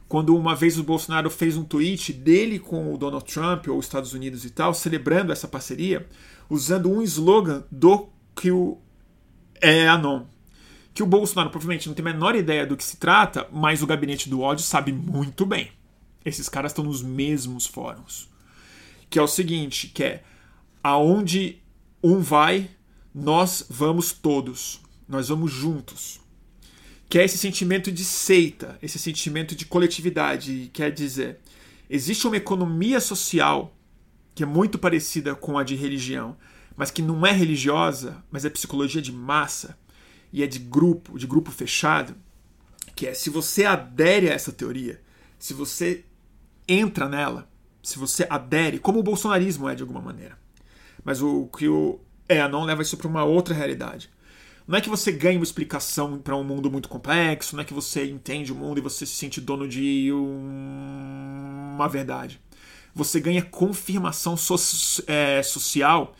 [0.07, 3.85] Quando uma vez o Bolsonaro fez um tweet dele com o Donald Trump ou os
[3.85, 6.07] Estados Unidos e tal, celebrando essa parceria,
[6.49, 8.77] usando um slogan do que o
[9.61, 10.25] é Anon.
[10.93, 13.87] Que o Bolsonaro provavelmente não tem a menor ideia do que se trata, mas o
[13.87, 15.71] gabinete do ódio sabe muito bem.
[16.25, 18.29] Esses caras estão nos mesmos fóruns.
[19.09, 20.23] Que é o seguinte, que é
[20.83, 21.61] aonde
[22.03, 22.69] um vai,
[23.13, 26.19] nós vamos todos, nós vamos juntos.
[27.07, 31.39] Que é esse sentimento de seita, esse sentimento de coletividade, quer dizer,
[31.89, 33.75] existe uma economia social
[34.33, 36.37] que é muito parecida com a de religião,
[36.81, 39.77] mas que não é religiosa, mas é psicologia de massa
[40.33, 42.15] e é de grupo, de grupo fechado,
[42.95, 44.99] que é se você adere a essa teoria,
[45.37, 46.03] se você
[46.67, 47.47] entra nela,
[47.83, 50.39] se você adere, como o bolsonarismo é de alguma maneira,
[51.03, 51.99] mas o que o
[52.49, 54.09] não leva isso para uma outra realidade.
[54.67, 57.75] Não é que você ganha uma explicação para um mundo muito complexo, não é que
[57.75, 61.75] você entende o mundo e você se sente dono de um...
[61.75, 62.41] uma verdade.
[62.95, 64.55] Você ganha confirmação so
[65.05, 66.15] é, social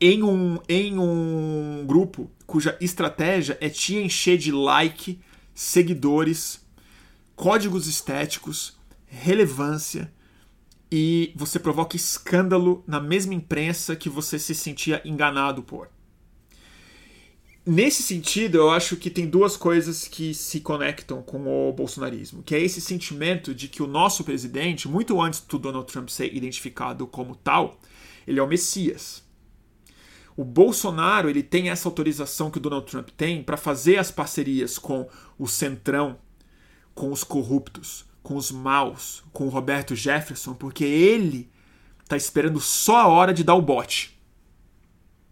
[0.00, 5.18] em um, em um grupo cuja estratégia é te encher de like,
[5.54, 6.60] seguidores,
[7.34, 8.76] códigos estéticos,
[9.06, 10.12] relevância
[10.90, 15.88] e você provoca escândalo na mesma imprensa que você se sentia enganado por.
[17.64, 22.54] Nesse sentido, eu acho que tem duas coisas que se conectam com o bolsonarismo, que
[22.54, 27.08] é esse sentimento de que o nosso presidente, muito antes do Donald Trump ser identificado
[27.08, 27.80] como tal,
[28.24, 29.25] ele é o Messias.
[30.36, 34.76] O Bolsonaro ele tem essa autorização que o Donald Trump tem para fazer as parcerias
[34.76, 35.08] com
[35.38, 36.18] o centrão,
[36.94, 41.50] com os corruptos, com os maus, com o Roberto Jefferson, porque ele
[42.06, 44.20] tá esperando só a hora de dar o bote.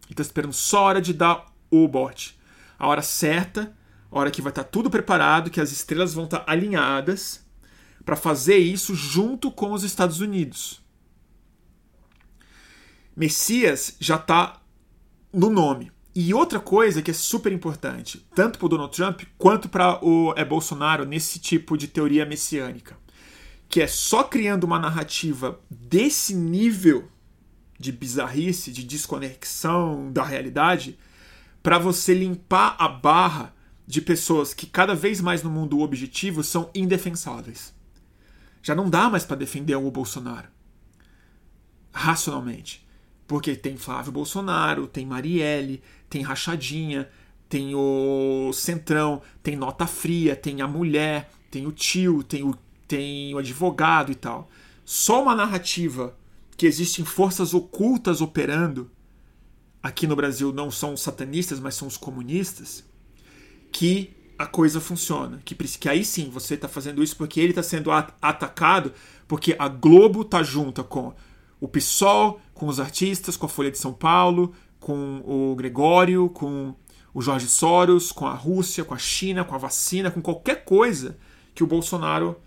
[0.07, 2.39] Ele tá esperando só a hora de dar o bote.
[2.79, 3.77] A hora certa,
[4.11, 7.45] a hora que vai estar tá tudo preparado, que as estrelas vão estar tá alinhadas
[8.05, 10.83] para fazer isso junto com os Estados Unidos.
[13.17, 14.61] Messias já está
[15.35, 15.91] no nome.
[16.15, 20.33] E outra coisa que é super importante, tanto para o Donald Trump quanto para o
[20.37, 22.97] é, Bolsonaro nesse tipo de teoria messiânica,
[23.69, 27.11] que é só criando uma narrativa desse nível
[27.79, 30.97] de bizarrice, de desconexão da realidade,
[31.61, 33.53] para você limpar a barra
[33.85, 37.75] de pessoas que cada vez mais no mundo objetivo são indefensáveis.
[38.63, 40.55] Já não dá mais para defender o Bolsonaro
[41.95, 42.84] racionalmente.
[43.27, 47.09] Porque tem Flávio Bolsonaro, tem Marielle, tem Rachadinha,
[47.49, 52.55] tem o Centrão, tem Nota Fria, tem a mulher, tem o tio, tem o,
[52.87, 54.49] tem o advogado e tal.
[54.85, 56.17] Só uma narrativa
[56.57, 58.91] que existem forças ocultas operando
[59.85, 62.83] aqui no Brasil não são os satanistas, mas são os comunistas,
[63.71, 65.43] que a coisa funciona.
[65.45, 68.93] Que, que aí sim você está fazendo isso porque ele está sendo atacado,
[69.29, 71.15] porque a Globo está junta com
[71.61, 76.75] o PSOL, com os artistas, com a Folha de São Paulo, com o Gregório, com
[77.13, 81.19] o Jorge Soros, com a Rússia, com a China, com a vacina, com qualquer coisa
[81.55, 82.41] que o Bolsonaro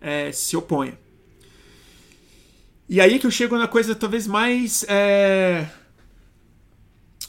[0.00, 0.98] é, se oponha.
[2.88, 4.84] E aí que eu chego na coisa talvez mais.
[4.88, 5.68] É,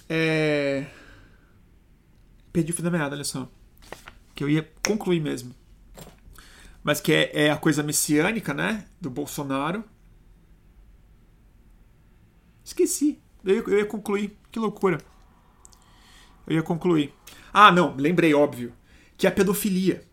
[0.07, 0.85] é,
[2.53, 3.49] perdi o fio da meada, olha só.
[4.35, 5.55] Que eu ia concluir mesmo.
[6.83, 8.85] Mas que é, é a coisa messiânica, né?
[9.01, 9.83] Do Bolsonaro
[12.67, 13.17] Esqueci.
[13.45, 14.37] Eu ia, concluir.
[14.51, 14.97] Que loucura.
[16.45, 17.13] Eu ia concluir.
[17.53, 18.73] Ah, não, lembrei, óbvio.
[19.17, 20.03] Que é a pedofilia.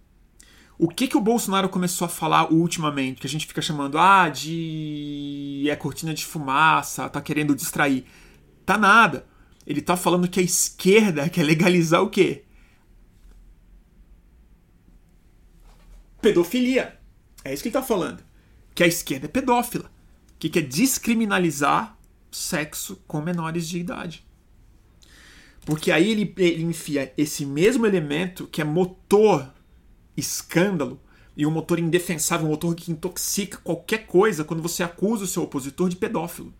[0.78, 4.28] O que, que o Bolsonaro começou a falar ultimamente, que a gente fica chamando ah,
[4.28, 5.66] de.
[5.68, 8.06] é cortina de fumaça, tá querendo distrair.
[8.64, 9.26] Tá nada.
[9.66, 12.44] Ele tá falando que a esquerda quer legalizar o quê?
[16.22, 17.00] Pedofilia.
[17.42, 18.22] É isso que ele tá falando.
[18.76, 19.90] Que a esquerda é pedófila.
[20.38, 21.93] Que quer descriminalizar
[22.34, 24.26] sexo com menores de idade.
[25.64, 29.50] Porque aí ele, ele enfia esse mesmo elemento que é motor
[30.16, 31.00] escândalo
[31.36, 35.42] e um motor indefensável, um motor que intoxica qualquer coisa quando você acusa o seu
[35.42, 36.52] opositor de pedófilo.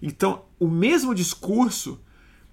[0.00, 1.98] Então, o mesmo discurso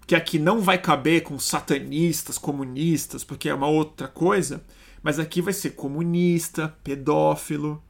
[0.07, 4.63] que aqui não vai caber com satanistas, comunistas, porque é uma outra coisa,
[5.03, 7.83] mas aqui vai ser comunista, pedófilo,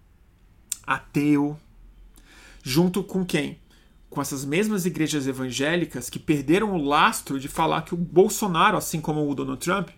[0.85, 1.57] ateu,
[2.63, 3.59] junto com quem?
[4.15, 9.01] Com essas mesmas igrejas evangélicas que perderam o lastro de falar que o Bolsonaro, assim
[9.01, 9.89] como o Donald Trump,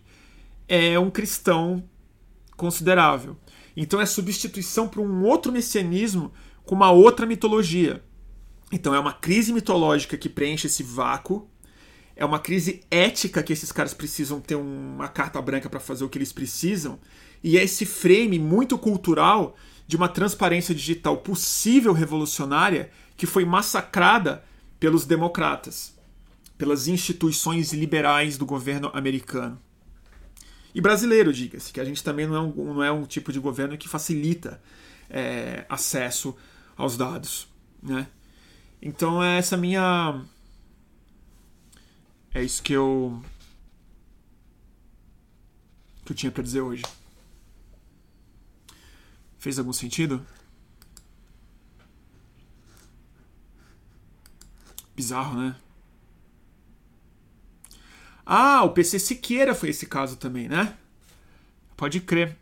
[0.68, 1.84] é um cristão
[2.58, 3.38] considerável.
[3.76, 6.34] Então é substituição para um outro messianismo
[6.66, 8.04] com uma outra mitologia.
[8.72, 11.48] Então é uma crise mitológica que preenche esse vácuo,
[12.16, 16.10] é uma crise ética que esses caras precisam ter uma carta branca para fazer o
[16.10, 17.00] que eles precisam,
[17.44, 19.56] e é esse frame muito cultural
[19.88, 24.44] de uma transparência digital possível revolucionária que foi massacrada
[24.80, 25.96] pelos democratas,
[26.58, 29.60] pelas instituições liberais do governo americano.
[30.76, 33.40] E brasileiro, diga-se, que a gente também não é um, não é um tipo de
[33.40, 34.62] governo que facilita
[35.10, 36.36] é, acesso
[36.76, 37.48] aos dados.
[37.82, 38.08] Né?
[38.82, 40.22] Então, é essa minha.
[42.34, 43.20] É isso que eu.
[46.06, 46.84] que eu tinha para dizer hoje.
[49.48, 50.28] Fez algum sentido?
[54.94, 55.56] Bizarro, né?
[58.26, 60.78] Ah, o PC Siqueira foi esse caso também, né?
[61.78, 62.36] Pode crer.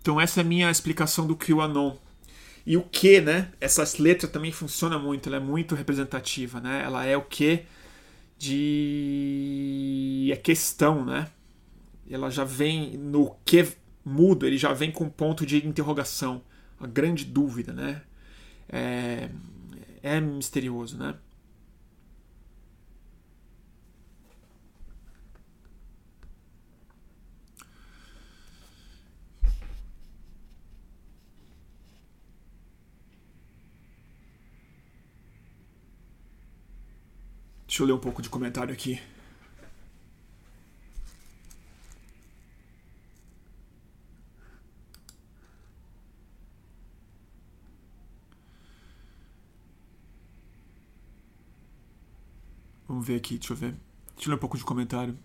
[0.00, 1.96] Então essa é a minha explicação do QAnon.
[2.66, 3.52] E o que, né?
[3.60, 6.82] Essa letra também funciona muito, ela é muito representativa, né?
[6.82, 7.64] Ela é o que
[8.42, 11.28] de é questão, né?
[12.10, 13.64] Ela já vem no que
[14.04, 16.42] mudo, ele já vem com ponto de interrogação,
[16.80, 18.02] a grande dúvida, né?
[18.68, 19.28] É,
[20.02, 21.14] é misterioso, né?
[37.72, 39.00] Deixa eu ler um pouco de comentário aqui.
[52.86, 53.74] Vamos ver aqui, deixa eu ver.
[54.16, 55.18] Deixa eu ler um pouco de comentário.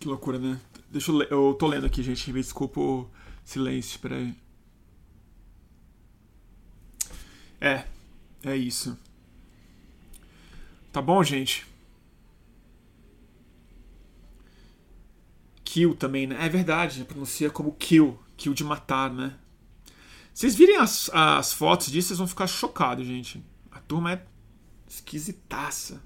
[0.00, 0.58] Que loucura, né?
[0.90, 1.28] Deixa eu ler.
[1.30, 2.32] Eu tô lendo aqui, gente.
[2.32, 3.10] Me desculpa o
[3.44, 4.00] silêncio.
[4.00, 4.34] Peraí.
[7.60, 7.84] É.
[8.42, 8.98] É isso.
[10.90, 11.66] Tá bom, gente?
[15.62, 16.44] Kill também, né?
[16.44, 18.18] É verdade, pronuncia como kill.
[18.38, 19.36] Kill de matar, né?
[20.32, 23.44] Vocês virem as, as fotos disso, vocês vão ficar chocados, gente.
[23.70, 24.26] A turma é
[24.88, 26.02] esquisitaça.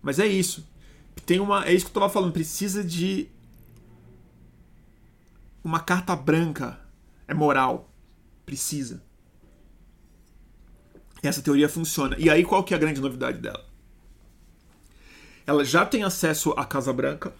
[0.00, 0.64] Mas é isso.
[1.24, 1.64] Tem uma.
[1.66, 2.32] É isso que eu tava falando.
[2.32, 3.28] Precisa de
[5.62, 6.80] uma carta branca.
[7.26, 7.90] É moral.
[8.44, 9.02] Precisa.
[11.22, 12.16] Essa teoria funciona.
[12.18, 13.64] E aí qual que é a grande novidade dela?
[15.46, 17.32] Ela já tem acesso à Casa Branca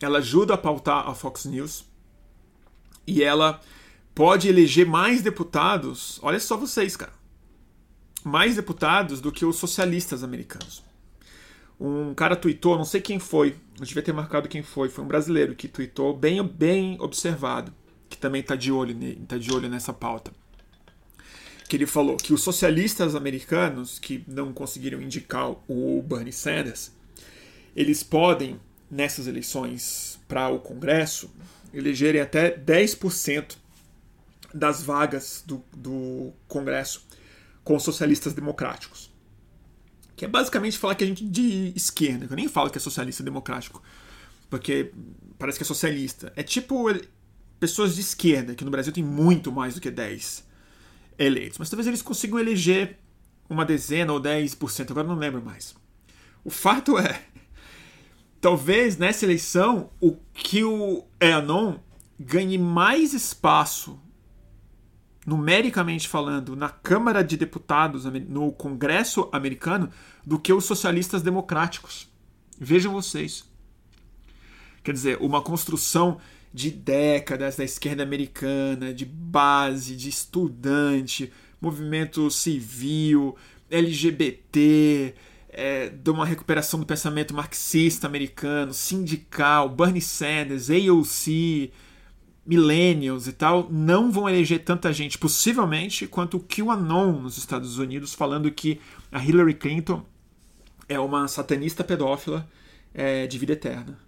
[0.00, 1.84] ela ajuda a pautar a Fox News
[3.06, 3.60] e ela
[4.14, 6.18] pode eleger mais deputados.
[6.22, 7.12] Olha só vocês, cara.
[8.24, 10.82] Mais deputados do que os socialistas americanos.
[11.78, 15.08] Um cara tweetou, não sei quem foi, eu devia ter marcado quem foi, foi um
[15.08, 17.72] brasileiro que tweetou, bem, bem observado,
[18.08, 18.96] que também está de, olho,
[19.26, 20.32] tá de olho nessa pauta.
[21.68, 26.92] Que ele falou que os socialistas americanos que não conseguiram indicar o Bernie Sanders,
[27.74, 28.58] eles podem
[28.90, 31.30] nessas eleições para o Congresso,
[31.74, 33.56] elegerem até 10%
[34.54, 37.06] das vagas do, do Congresso
[37.62, 39.05] com socialistas democráticos.
[40.16, 42.80] Que é basicamente falar que a gente de esquerda, que eu nem falo que é
[42.80, 43.82] socialista democrático,
[44.48, 44.92] porque
[45.38, 46.32] parece que é socialista.
[46.34, 46.86] É tipo
[47.60, 50.46] pessoas de esquerda, que no Brasil tem muito mais do que 10
[51.18, 51.58] eleitos.
[51.58, 52.98] Mas talvez eles consigam eleger
[53.48, 55.74] uma dezena ou 10%, agora não lembro mais.
[56.44, 57.22] O fato é
[58.40, 61.78] talvez nessa eleição o que o Eanon
[62.18, 64.00] ganhe mais espaço,
[65.26, 69.90] numericamente falando, na Câmara de Deputados, no Congresso americano,
[70.24, 72.08] do que os socialistas democráticos.
[72.58, 73.44] Vejam vocês.
[74.84, 76.18] Quer dizer, uma construção
[76.54, 83.36] de décadas da esquerda americana, de base, de estudante, movimento civil,
[83.68, 85.12] LGBT,
[85.48, 91.72] é, de uma recuperação do pensamento marxista americano, sindical, Bernie Sanders, AOC,
[92.46, 98.14] millennials e tal, não vão eleger tanta gente, possivelmente, quanto o QAnon nos Estados Unidos,
[98.14, 98.80] falando que
[99.10, 100.04] a Hillary Clinton
[100.88, 102.48] é uma satanista pedófila
[102.94, 103.98] é, de vida eterna.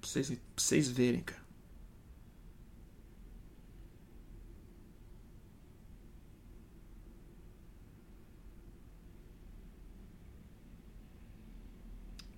[0.00, 1.46] Pra vocês, pra vocês verem, cara.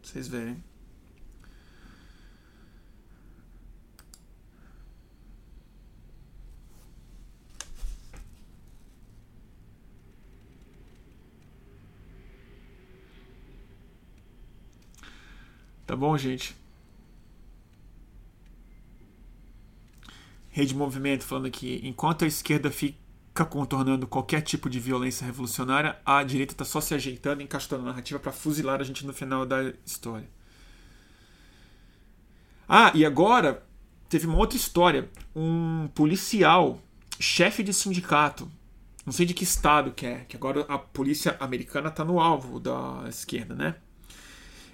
[0.09, 0.68] vocês verem.
[15.89, 16.55] Tá bom, gente?
[20.51, 26.23] Rede Movimento falando que enquanto a esquerda fica contornando qualquer tipo de violência revolucionária, a
[26.23, 29.73] direita está só se ajeitando, encaixando a narrativa para fuzilar a gente no final da
[29.87, 30.29] história.
[32.69, 33.67] Ah, e agora
[34.11, 35.09] teve uma outra história.
[35.35, 36.83] Um policial,
[37.19, 38.47] chefe de sindicato,
[39.07, 42.61] não sei de que estado que é, que agora a polícia americana está no alvo
[42.61, 43.77] da esquerda, né?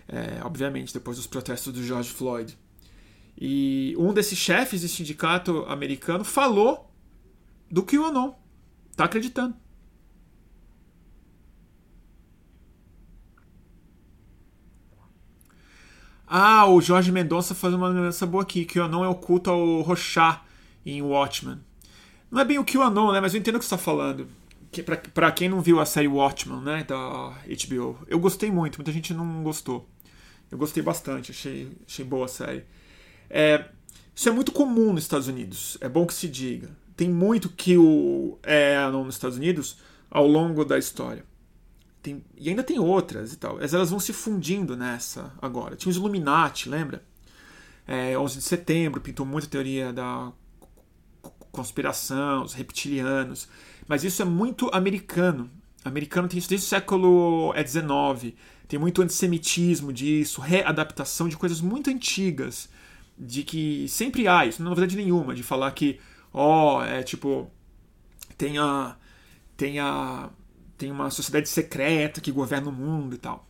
[0.09, 2.57] É, obviamente, depois dos protestos do George Floyd.
[3.37, 6.91] E um desses chefes de sindicato americano falou
[7.71, 8.33] do QAnon.
[8.97, 9.57] Tá acreditando.
[16.27, 19.51] Ah, o Jorge Mendonça faz uma lembrança boa aqui, que o Anon é o culto
[19.51, 20.43] ao Rochá
[20.85, 21.61] em Watchmen.
[22.31, 23.21] Não é bem o que o né?
[23.21, 24.27] Mas eu entendo o que você está falando.
[24.73, 26.83] Que, pra quem não viu a série Watchmen, né?
[26.83, 27.99] Da HBO.
[28.09, 29.89] Eu gostei muito, muita gente não gostou.
[30.51, 32.65] Eu gostei bastante, achei, achei boa a série.
[33.29, 33.69] É,
[34.15, 37.77] isso é muito comum nos Estados Unidos, é bom que se diga tem muito que
[37.77, 39.79] o é nos Estados Unidos
[40.11, 41.25] ao longo da história.
[42.03, 43.59] Tem, e ainda tem outras e tal.
[43.61, 45.75] Elas vão se fundindo nessa agora.
[45.75, 47.03] Tinha os Illuminati, lembra?
[47.87, 50.33] É, 11 de setembro pintou muita teoria da
[51.51, 53.49] conspiração, os reptilianos.
[53.89, 55.51] Mas isso é muito americano.
[55.85, 58.35] Americano tem isso desde o século XIX.
[58.67, 62.69] Tem muito antissemitismo disso, readaptação de coisas muito antigas.
[63.17, 66.01] De que sempre há isso, não é novidade nenhuma, de falar que
[66.33, 67.49] ó, oh, é tipo
[68.37, 68.97] tem a
[69.57, 70.31] tem a
[70.77, 73.47] tem uma sociedade secreta que governa o mundo e tal.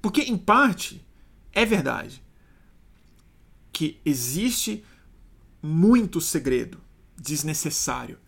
[0.00, 1.04] Porque em parte
[1.52, 2.22] é verdade
[3.70, 4.82] que existe
[5.62, 6.80] muito segredo
[7.18, 8.18] desnecessário.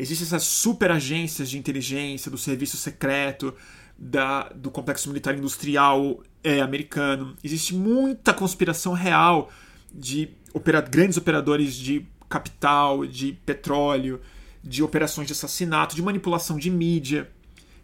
[0.00, 3.52] Existem essas super agências de inteligência, do serviço secreto,
[3.98, 7.36] da, do complexo militar industrial é americano.
[7.42, 9.50] Existe muita conspiração real
[9.92, 14.20] de opera, grandes operadores de capital, de petróleo,
[14.62, 17.28] de operações de assassinato, de manipulação de mídia,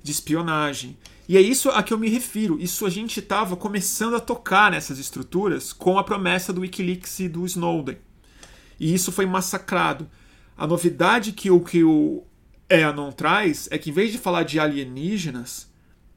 [0.00, 0.96] de espionagem.
[1.28, 2.60] E é isso a que eu me refiro.
[2.60, 7.28] Isso a gente estava começando a tocar nessas estruturas com a promessa do Wikileaks e
[7.28, 7.98] do Snowden.
[8.78, 10.08] E isso foi massacrado.
[10.56, 12.24] A novidade que o que o
[12.70, 15.70] Eanon traz é que em vez de falar de alienígenas,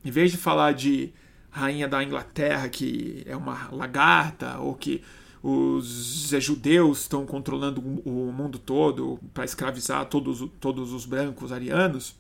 [0.06, 1.12] em vez de falar de
[1.50, 5.04] rainha da Inglaterra que é uma lagarta ou que
[5.42, 12.16] os judeus estão controlando o mundo todo para escravizar todos, todos os brancos arianos,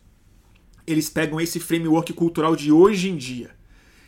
[0.86, 3.52] eles pegam esse framework cultural de hoje em dia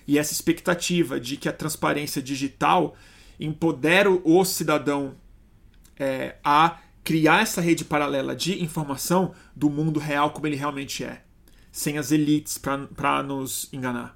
[0.07, 2.95] e essa expectativa de que a transparência digital
[3.39, 5.15] empodera o cidadão
[5.97, 6.79] é, a
[7.09, 11.23] criar essa rede paralela de informação do mundo real como ele realmente é,
[11.71, 14.15] sem as elites para nos enganar.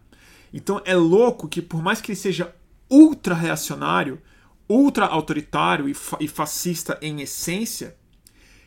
[0.53, 2.53] Então é louco que, por mais que ele seja
[2.87, 4.21] ultra reacionário,
[4.69, 7.97] ultra autoritário e, fa e fascista em essência,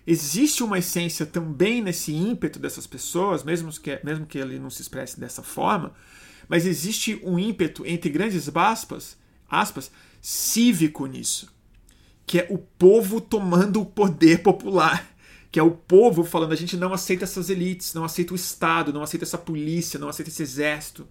[0.05, 4.83] existe uma essência também nesse ímpeto dessas pessoas, mesmo que, mesmo que ele não se
[4.83, 5.95] expresse dessa forma,
[6.49, 9.17] mas existe um ímpeto, entre grandes aspas,
[9.49, 9.89] aspas
[10.21, 11.55] cívico nisso,
[12.27, 15.09] que é o povo tomando o poder popular,
[15.51, 18.93] que é o povo falando: a gente não aceita essas elites, não aceita o Estado,
[18.93, 21.07] não aceita essa polícia, não aceita esse exército,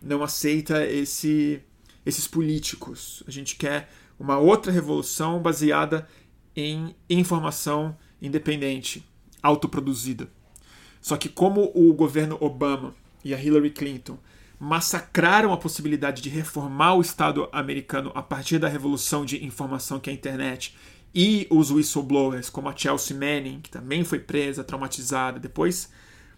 [0.00, 1.60] não aceita esse,
[2.06, 3.22] esses políticos.
[3.28, 6.08] A gente quer uma outra revolução baseada
[6.56, 9.06] em informação independente,
[9.42, 10.28] autoproduzida.
[11.00, 14.18] Só que como o governo Obama e a Hillary Clinton
[14.60, 20.10] massacraram a possibilidade de reformar o Estado americano a partir da revolução de informação que
[20.10, 20.76] é a internet
[21.14, 25.90] e os whistleblowers, como a Chelsea Manning, que também foi presa, traumatizada, depois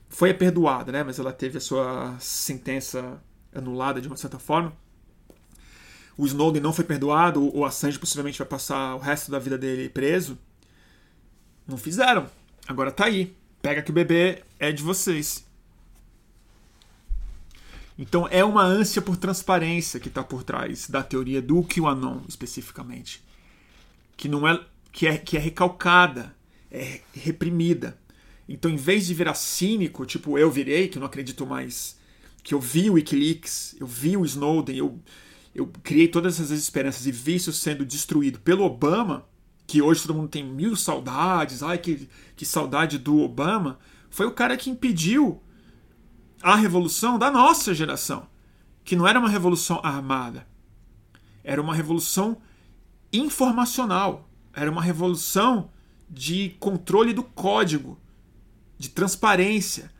[0.08, 1.02] foi perdoada, né?
[1.02, 3.20] mas ela teve a sua sentença
[3.52, 4.72] anulada de uma certa forma.
[6.16, 9.88] O Snowden não foi perdoado, o Assange possivelmente vai passar o resto da vida dele
[9.88, 10.38] preso.
[11.66, 12.28] Não fizeram.
[12.68, 13.34] Agora tá aí.
[13.60, 15.46] Pega que o bebê é de vocês.
[17.98, 23.22] Então é uma ânsia por transparência que está por trás da teoria do QAnon especificamente,
[24.16, 26.34] que não é que é que é recalcada,
[26.70, 27.98] é reprimida.
[28.48, 31.96] Então, em vez de virar cínico, tipo eu virei, que não acredito mais
[32.42, 34.98] que eu vi o WikiLeaks, eu vi o Snowden, eu,
[35.54, 39.24] eu criei todas essas esperanças e vi isso sendo destruído pelo Obama,
[39.66, 43.78] que hoje todo mundo tem mil saudades, ai que, que saudade do Obama,
[44.10, 45.40] foi o cara que impediu
[46.42, 48.26] a revolução da nossa geração,
[48.84, 50.46] que não era uma revolução armada,
[51.44, 52.38] era uma revolução
[53.12, 55.70] informacional, era uma revolução
[56.10, 57.98] de controle do código,
[58.78, 59.90] de transparência,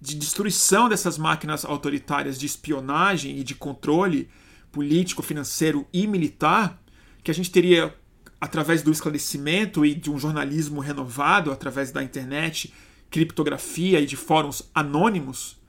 [0.00, 4.28] de destruição dessas máquinas autoritárias de espionagem e de controle
[4.72, 6.80] político, financeiro e militar,
[7.22, 7.94] que a gente teria
[8.40, 12.72] através do esclarecimento e de um jornalismo renovado, através da internet,
[13.10, 15.59] criptografia e de fóruns anônimos,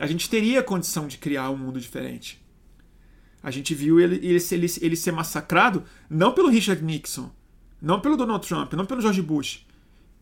[0.00, 2.42] a gente teria condição de criar um mundo diferente.
[3.42, 7.30] A gente viu ele, ele, ele, ele ser massacrado não pelo Richard Nixon,
[7.80, 9.66] não pelo Donald Trump, não pelo George Bush,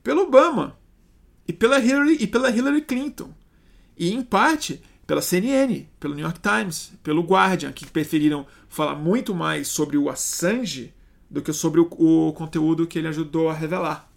[0.03, 0.77] pelo Obama
[1.47, 3.33] e pela Hillary, e pela Hillary Clinton
[3.97, 9.35] e, em parte, pela CNN, pelo New York Times, pelo Guardian, que preferiram falar muito
[9.35, 10.93] mais sobre o Assange
[11.31, 14.08] do que sobre o, o conteúdo que ele ajudou a revelar.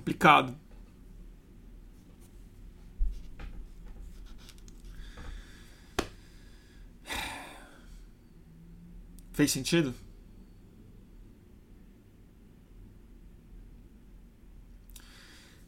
[0.00, 0.58] Complicado.
[9.34, 9.94] Fez sentido?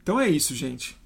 [0.01, 0.97] Então é isso, gente.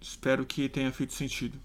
[0.00, 1.60] Espero que tenha feito sentido.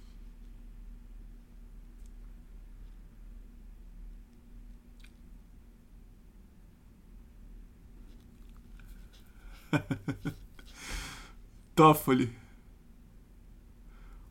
[11.76, 12.34] Toffoli.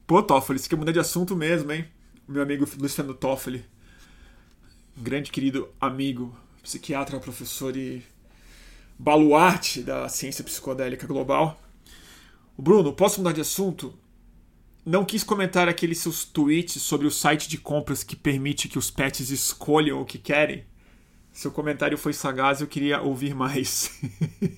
[0.06, 1.86] Pô, Toffoli, você quer mudar de assunto mesmo, hein?
[2.28, 3.64] Meu amigo Luciano Toffoli.
[4.96, 8.04] grande querido amigo, psiquiatra, professor e
[8.98, 11.60] baluarte da ciência psicodélica global.
[12.58, 13.94] Bruno, posso mudar de assunto?
[14.84, 18.90] Não quis comentar aqueles seus tweets sobre o site de compras que permite que os
[18.90, 20.64] pets escolham o que querem.
[21.36, 24.00] Seu comentário foi sagaz, eu queria ouvir mais.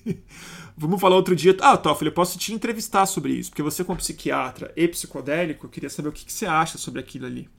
[0.77, 1.53] Vamos falar outro dia.
[1.59, 5.69] Ah, Toffoli, eu posso te entrevistar sobre isso, porque você, como psiquiatra e psicodélico, eu
[5.69, 7.49] queria saber o que, que você acha sobre aquilo ali.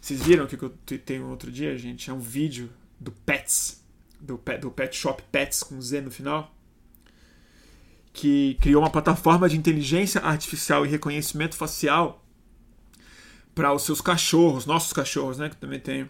[0.00, 2.10] Vocês viram o que eu tenho outro dia, gente?
[2.10, 2.68] É um vídeo
[2.98, 3.80] do Pets,
[4.20, 6.52] do, do Pet Shop Pets com Z no final,
[8.12, 12.26] que criou uma plataforma de inteligência artificial e reconhecimento facial
[13.54, 16.08] para os seus cachorros, nossos cachorros, né, que também tem,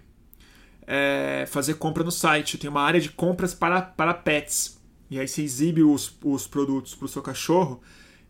[0.86, 2.58] é, fazer compra no site.
[2.58, 4.80] Tem uma área de compras para, para pets.
[5.10, 7.80] E aí você exibe os, os produtos para o seu cachorro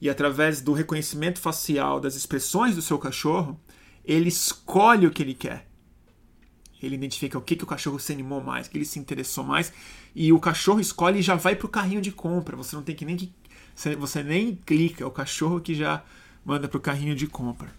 [0.00, 3.58] e através do reconhecimento facial das expressões do seu cachorro,
[4.04, 5.66] ele escolhe o que ele quer.
[6.82, 9.42] Ele identifica o que, que o cachorro se animou mais, o que ele se interessou
[9.42, 9.72] mais,
[10.14, 12.56] e o cachorro escolhe e já vai para o carrinho de compra.
[12.56, 13.32] Você não tem que nem que
[13.98, 16.02] você nem clica, é o cachorro que já
[16.44, 17.70] manda para o carrinho de compra.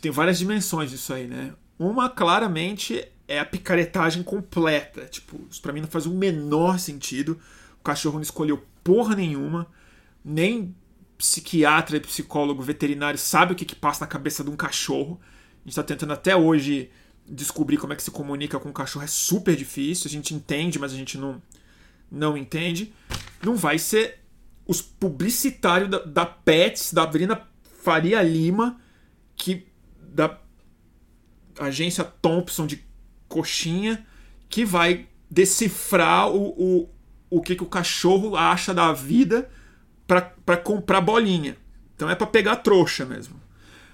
[0.00, 1.54] Tem várias dimensões disso aí, né?
[1.78, 5.06] Uma claramente é a picaretagem completa.
[5.06, 7.38] Tipo, isso para mim não faz o menor sentido.
[7.80, 9.66] O cachorro não escolheu porra nenhuma,
[10.24, 10.74] nem
[11.16, 15.20] psiquiatra e psicólogo veterinário sabe o que, que passa na cabeça de um cachorro.
[15.22, 16.90] A gente está tentando até hoje
[17.28, 19.04] descobrir como é que se comunica com o cachorro.
[19.04, 20.08] É super difícil.
[20.08, 21.40] A gente entende, mas a gente não,
[22.10, 22.92] não entende.
[23.42, 24.20] Não vai ser
[24.66, 27.48] os publicitários da, da Pets, da Brina
[27.82, 28.80] Faria Lima,
[29.36, 29.66] que
[29.98, 30.38] da
[31.58, 32.84] agência Thompson de
[33.32, 34.06] coxinha,
[34.48, 36.88] que vai decifrar o, o,
[37.30, 39.48] o que, que o cachorro acha da vida
[40.06, 41.56] para comprar bolinha.
[41.96, 43.40] Então é para pegar trouxa mesmo.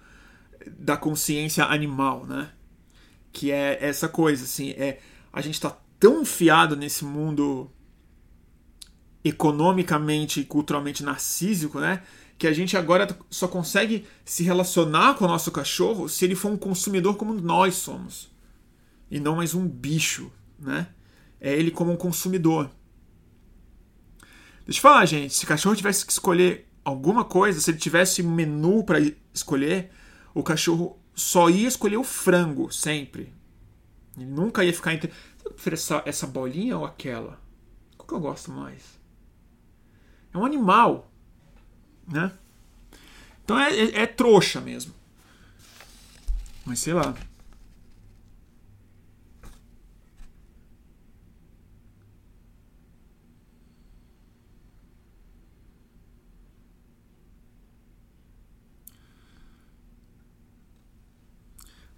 [0.78, 2.50] da consciência animal, né?
[3.32, 5.00] Que é essa coisa, assim, é
[5.32, 7.72] a gente está tão enfiado nesse mundo
[9.24, 12.02] economicamente e culturalmente narcísico, né?
[12.40, 16.52] Que a gente agora só consegue se relacionar com o nosso cachorro se ele for
[16.52, 18.30] um consumidor como nós somos
[19.10, 20.88] e não mais um bicho, né?
[21.40, 22.70] É ele como um consumidor.
[24.66, 28.22] Deixa eu falar, gente, se o cachorro tivesse que escolher alguma coisa, se ele tivesse
[28.22, 29.00] um menu para
[29.34, 29.90] escolher,
[30.34, 33.34] o cachorro só ia escolher o frango sempre.
[34.16, 35.12] Ele nunca ia ficar entre.
[35.44, 37.42] Eu prefiro essa, essa bolinha ou aquela?
[37.98, 39.00] Qual que eu gosto mais?
[40.32, 41.09] É um animal,
[42.10, 42.32] né?
[43.44, 44.94] Então é, é, é trouxa mesmo.
[46.66, 47.16] Mas sei lá.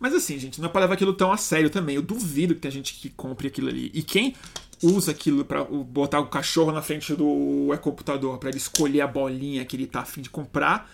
[0.01, 1.95] Mas assim, gente, não é para levar aquilo tão a sério também.
[1.95, 3.91] Eu duvido que tem gente que compre aquilo ali.
[3.93, 4.36] E quem
[4.82, 9.63] usa aquilo para botar o cachorro na frente do computador para ele escolher a bolinha
[9.65, 10.91] que ele tá afim de comprar,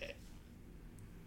[0.00, 0.14] é,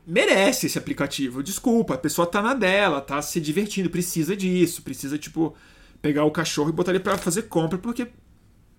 [0.06, 1.42] merece esse aplicativo.
[1.42, 5.56] Desculpa, a pessoa tá na dela, tá se divertindo, precisa disso, precisa tipo
[6.02, 8.08] pegar o cachorro e botar ele para fazer compra porque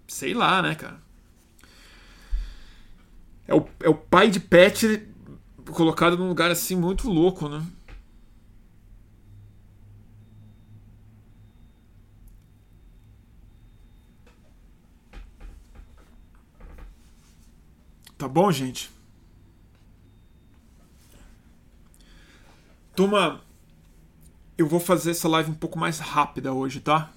[0.06, 1.00] sei lá, né, cara.
[3.48, 5.06] É o, é o pai de pet
[5.70, 7.64] colocado num lugar assim muito louco, né?
[18.18, 18.90] Tá bom, gente?
[22.94, 23.42] Turma,
[24.56, 27.12] eu vou fazer essa live um pouco mais rápida hoje, tá?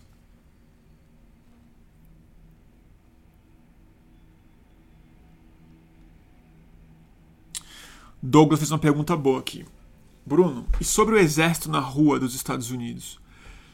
[8.21, 9.65] Douglas fez uma pergunta boa aqui.
[10.25, 13.17] Bruno, e sobre o exército na rua dos Estados Unidos?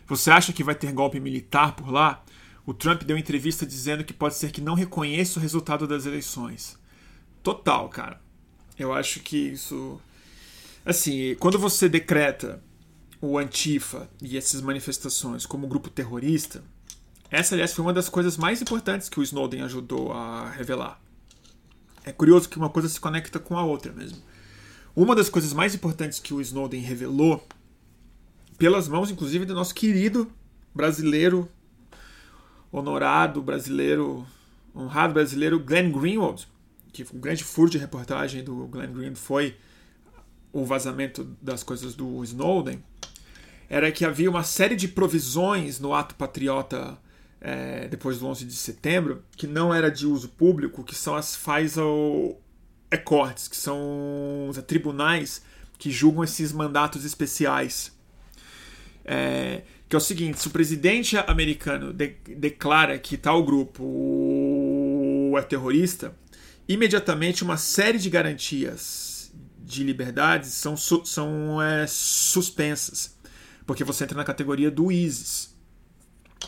[0.05, 2.23] Você acha que vai ter golpe militar por lá?
[2.65, 6.77] O Trump deu entrevista dizendo que pode ser que não reconheça o resultado das eleições.
[7.45, 8.19] Total, cara.
[8.77, 10.01] Eu acho que isso.
[10.83, 12.59] Assim, quando você decreta
[13.21, 16.63] o Antifa e essas manifestações como grupo terrorista,
[17.29, 20.99] essa, aliás, foi uma das coisas mais importantes que o Snowden ajudou a revelar.
[22.03, 24.17] É curioso que uma coisa se conecta com a outra mesmo.
[24.95, 27.47] Uma das coisas mais importantes que o Snowden revelou,
[28.57, 30.31] pelas mãos, inclusive, do nosso querido
[30.73, 31.47] brasileiro,
[32.71, 34.25] honorado brasileiro,
[34.75, 36.47] honrado brasileiro Glenn Greenwald,
[37.03, 39.57] que um grande furo de reportagem do Glenn Green foi
[40.53, 42.81] o vazamento das coisas do Snowden,
[43.69, 46.97] era que havia uma série de provisões no ato patriota
[47.41, 51.35] é, depois do 11 de setembro que não era de uso público, que são as
[51.35, 51.81] FISA
[53.03, 55.41] Courts, que são os tribunais
[55.77, 57.91] que julgam esses mandatos especiais.
[59.03, 65.41] É, que é o seguinte: se o presidente americano de, declara que tal grupo é
[65.41, 66.15] terrorista,
[66.67, 73.17] imediatamente uma série de garantias de liberdades são, são é, suspensas,
[73.65, 75.55] porque você entra na categoria do ISIS.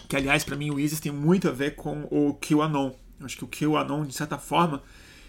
[0.08, 2.94] Que, aliás, para mim, o ISIS tem muito a ver com o QAnon.
[3.22, 4.84] Acho que o QAnon, de certa forma,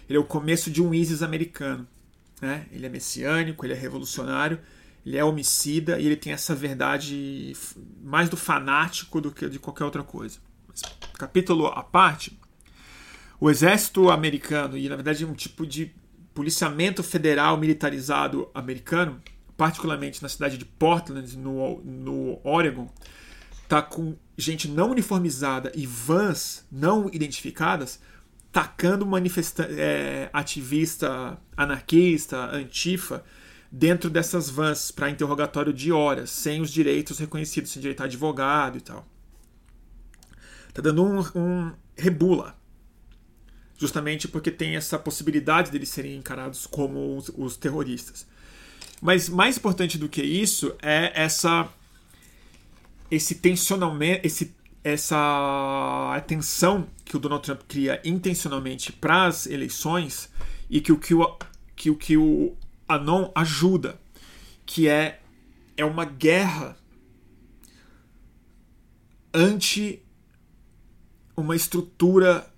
[0.07, 1.87] ele é o começo de um ISIS americano.
[2.41, 2.67] né?
[2.71, 4.59] ele é messiânico, ele é revolucionário,
[5.05, 7.53] ele é homicida e ele tem essa verdade
[8.03, 10.39] mais do fanático do que de qualquer outra coisa.
[10.67, 10.81] Mas,
[11.17, 12.39] capítulo à parte,
[13.39, 15.93] o exército americano e na verdade um tipo de
[16.33, 19.21] policiamento federal militarizado americano,
[19.57, 22.89] particularmente na cidade de Portland, no, no Oregon,
[23.67, 27.99] tá com gente não uniformizada e vans não identificadas
[28.51, 33.23] tacando manifesta é, ativista anarquista, antifa,
[33.71, 38.77] dentro dessas vans para interrogatório de horas, sem os direitos reconhecidos, sem direito a advogado
[38.77, 39.07] e tal.
[40.73, 42.58] Tá dando um, um rebula.
[43.79, 48.27] Justamente porque tem essa possibilidade deles serem encarados como os, os terroristas.
[49.01, 51.67] Mas mais importante do que isso é essa
[53.09, 54.53] esse tensionamento, esse,
[54.83, 60.29] essa atenção que o Donald Trump cria intencionalmente para as eleições
[60.69, 61.37] e que o que o,
[61.75, 62.55] que o, que o
[62.87, 63.99] Anon ajuda,
[64.65, 65.21] que é,
[65.75, 66.77] é uma guerra
[69.33, 70.03] anti
[71.35, 72.51] uma estrutura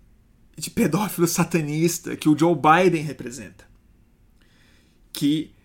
[0.62, 3.68] de pedófilo satanista que o Joe Biden representa,
[5.12, 5.56] que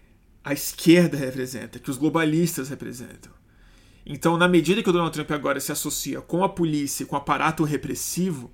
[0.42, 3.30] a esquerda representa, que os globalistas representam.
[4.06, 7.18] Então, na medida que o Donald Trump agora se associa com a polícia, com o
[7.18, 8.50] aparato repressivo,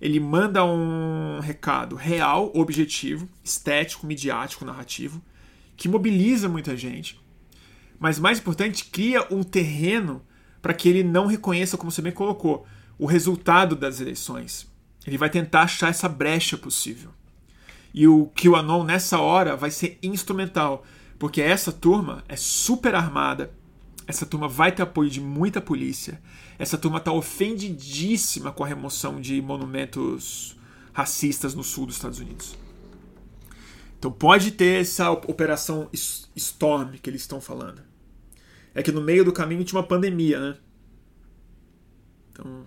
[0.00, 5.22] ele manda um recado real, objetivo, estético, midiático, narrativo,
[5.76, 7.20] que mobiliza muita gente,
[7.98, 10.22] mas mais importante, cria um terreno
[10.62, 12.66] para que ele não reconheça, como você bem colocou,
[12.98, 14.71] o resultado das eleições.
[15.06, 17.10] Ele vai tentar achar essa brecha possível.
[17.92, 20.84] E o QAnon nessa hora vai ser instrumental,
[21.18, 23.52] porque essa turma é super armada,
[24.06, 26.20] essa turma vai ter apoio de muita polícia,
[26.58, 30.56] essa turma está ofendidíssima com a remoção de monumentos
[30.92, 32.56] racistas no sul dos Estados Unidos.
[33.98, 35.88] Então pode ter essa operação
[36.34, 37.82] Storm que eles estão falando.
[38.74, 40.56] É que no meio do caminho tinha uma pandemia, né?
[42.32, 42.64] Então.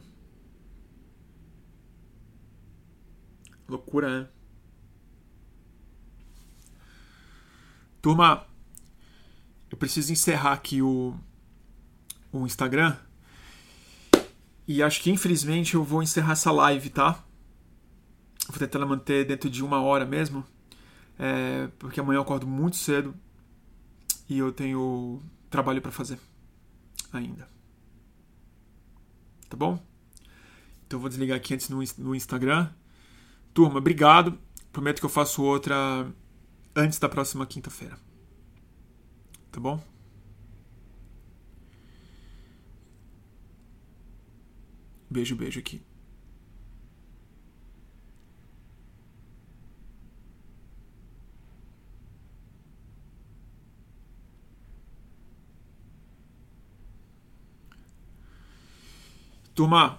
[3.67, 4.27] Loucura, né?
[8.01, 8.45] Turma,
[9.71, 11.15] eu preciso encerrar aqui o,
[12.31, 12.95] o Instagram.
[14.67, 17.23] E acho que infelizmente eu vou encerrar essa live, tá?
[18.47, 20.45] Vou tentar manter dentro de uma hora mesmo
[21.17, 23.15] é, porque amanhã eu acordo muito cedo
[24.29, 26.19] e eu tenho trabalho para fazer
[27.11, 27.47] ainda.
[29.49, 29.81] Tá bom?
[30.85, 32.69] Então eu vou desligar aqui antes no, no Instagram.
[33.55, 34.37] Turma, obrigado.
[34.73, 36.13] Prometo que eu faço outra
[36.75, 37.97] antes da próxima quinta-feira.
[39.49, 39.81] Tá bom?
[45.09, 45.81] Beijo, beijo aqui.
[59.53, 59.97] Turma,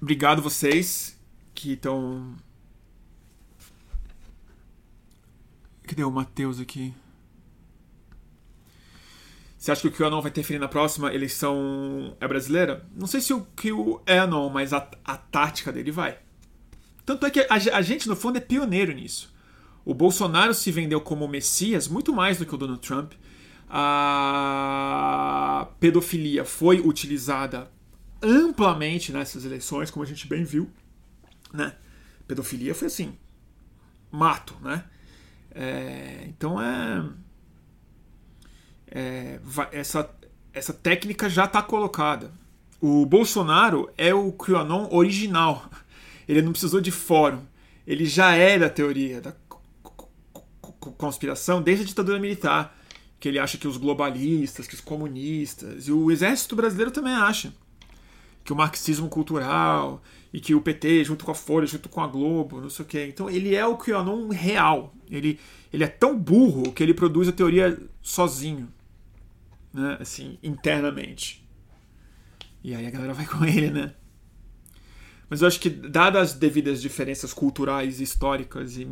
[0.00, 1.21] obrigado vocês
[1.62, 2.34] que estão.
[5.84, 6.92] Cadê o Matheus aqui?
[9.56, 12.84] Você acha que o QAnon vai interferir na próxima eleição é brasileira?
[12.96, 16.18] Não sei se o Q não, mas a, a tática dele vai.
[17.06, 19.32] Tanto é que a, a, gente, no fundo, é pioneiro nisso.
[19.84, 23.12] O Bolsonaro se vendeu como Messias muito mais do que o Donald Trump.
[23.68, 27.70] A pedofilia foi utilizada
[28.20, 30.70] amplamente nessas eleições, como a gente bem viu,
[31.52, 31.74] né?
[32.26, 33.16] Pedofilia foi assim,
[34.10, 34.84] mato, né?
[35.54, 37.04] É, então é,
[38.90, 39.40] é,
[39.70, 40.08] essa,
[40.52, 42.32] essa técnica já está colocada.
[42.80, 45.70] O Bolsonaro é o QAnon original.
[46.26, 47.42] Ele não precisou de fórum.
[47.86, 49.34] Ele já é da teoria da
[50.96, 52.76] conspiração desde a ditadura militar.
[53.20, 57.54] Que ele acha que os globalistas, que os comunistas, e o exército brasileiro também acha
[58.44, 60.02] que o marxismo cultural
[60.32, 62.88] e que o PT junto com a Folha, junto com a Globo, não sei o
[62.88, 63.06] quê.
[63.06, 64.94] Então ele é o QAnon real.
[65.10, 65.38] Ele,
[65.72, 68.72] ele é tão burro que ele produz a teoria sozinho,
[69.72, 69.98] né?
[70.00, 71.46] Assim, internamente.
[72.64, 73.94] E aí a galera vai com ele, né?
[75.28, 78.86] Mas eu acho que, dadas as devidas diferenças culturais, históricas e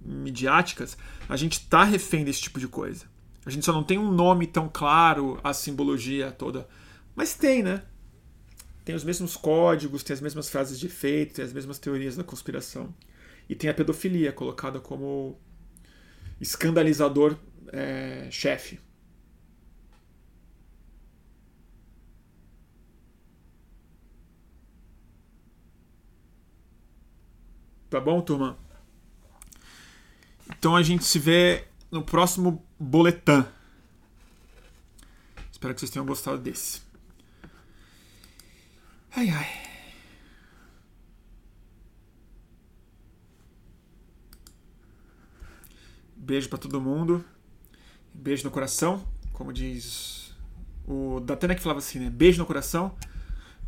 [0.00, 0.96] midiáticas,
[1.28, 3.04] a gente tá refém desse tipo de coisa.
[3.44, 6.68] A gente só não tem um nome tão claro, a simbologia toda.
[7.16, 7.82] Mas tem, né?
[8.84, 12.24] Tem os mesmos códigos, tem as mesmas frases de efeito, tem as mesmas teorias da
[12.24, 12.94] conspiração.
[13.48, 15.38] E tem a pedofilia colocada como
[16.40, 17.36] escandalizador
[17.72, 18.80] é, chefe.
[27.88, 28.58] Tá bom, turma?
[30.50, 33.44] Então a gente se vê no próximo boletim.
[35.52, 36.91] Espero que vocês tenham gostado desse.
[39.14, 39.46] Ai, ai.
[46.16, 47.24] Beijo para todo mundo.
[48.14, 49.06] Beijo no coração.
[49.32, 50.34] Como diz
[50.86, 52.10] o Datena que falava assim, né?
[52.10, 52.96] Beijo no coração.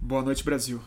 [0.00, 0.80] Boa noite, Brasil.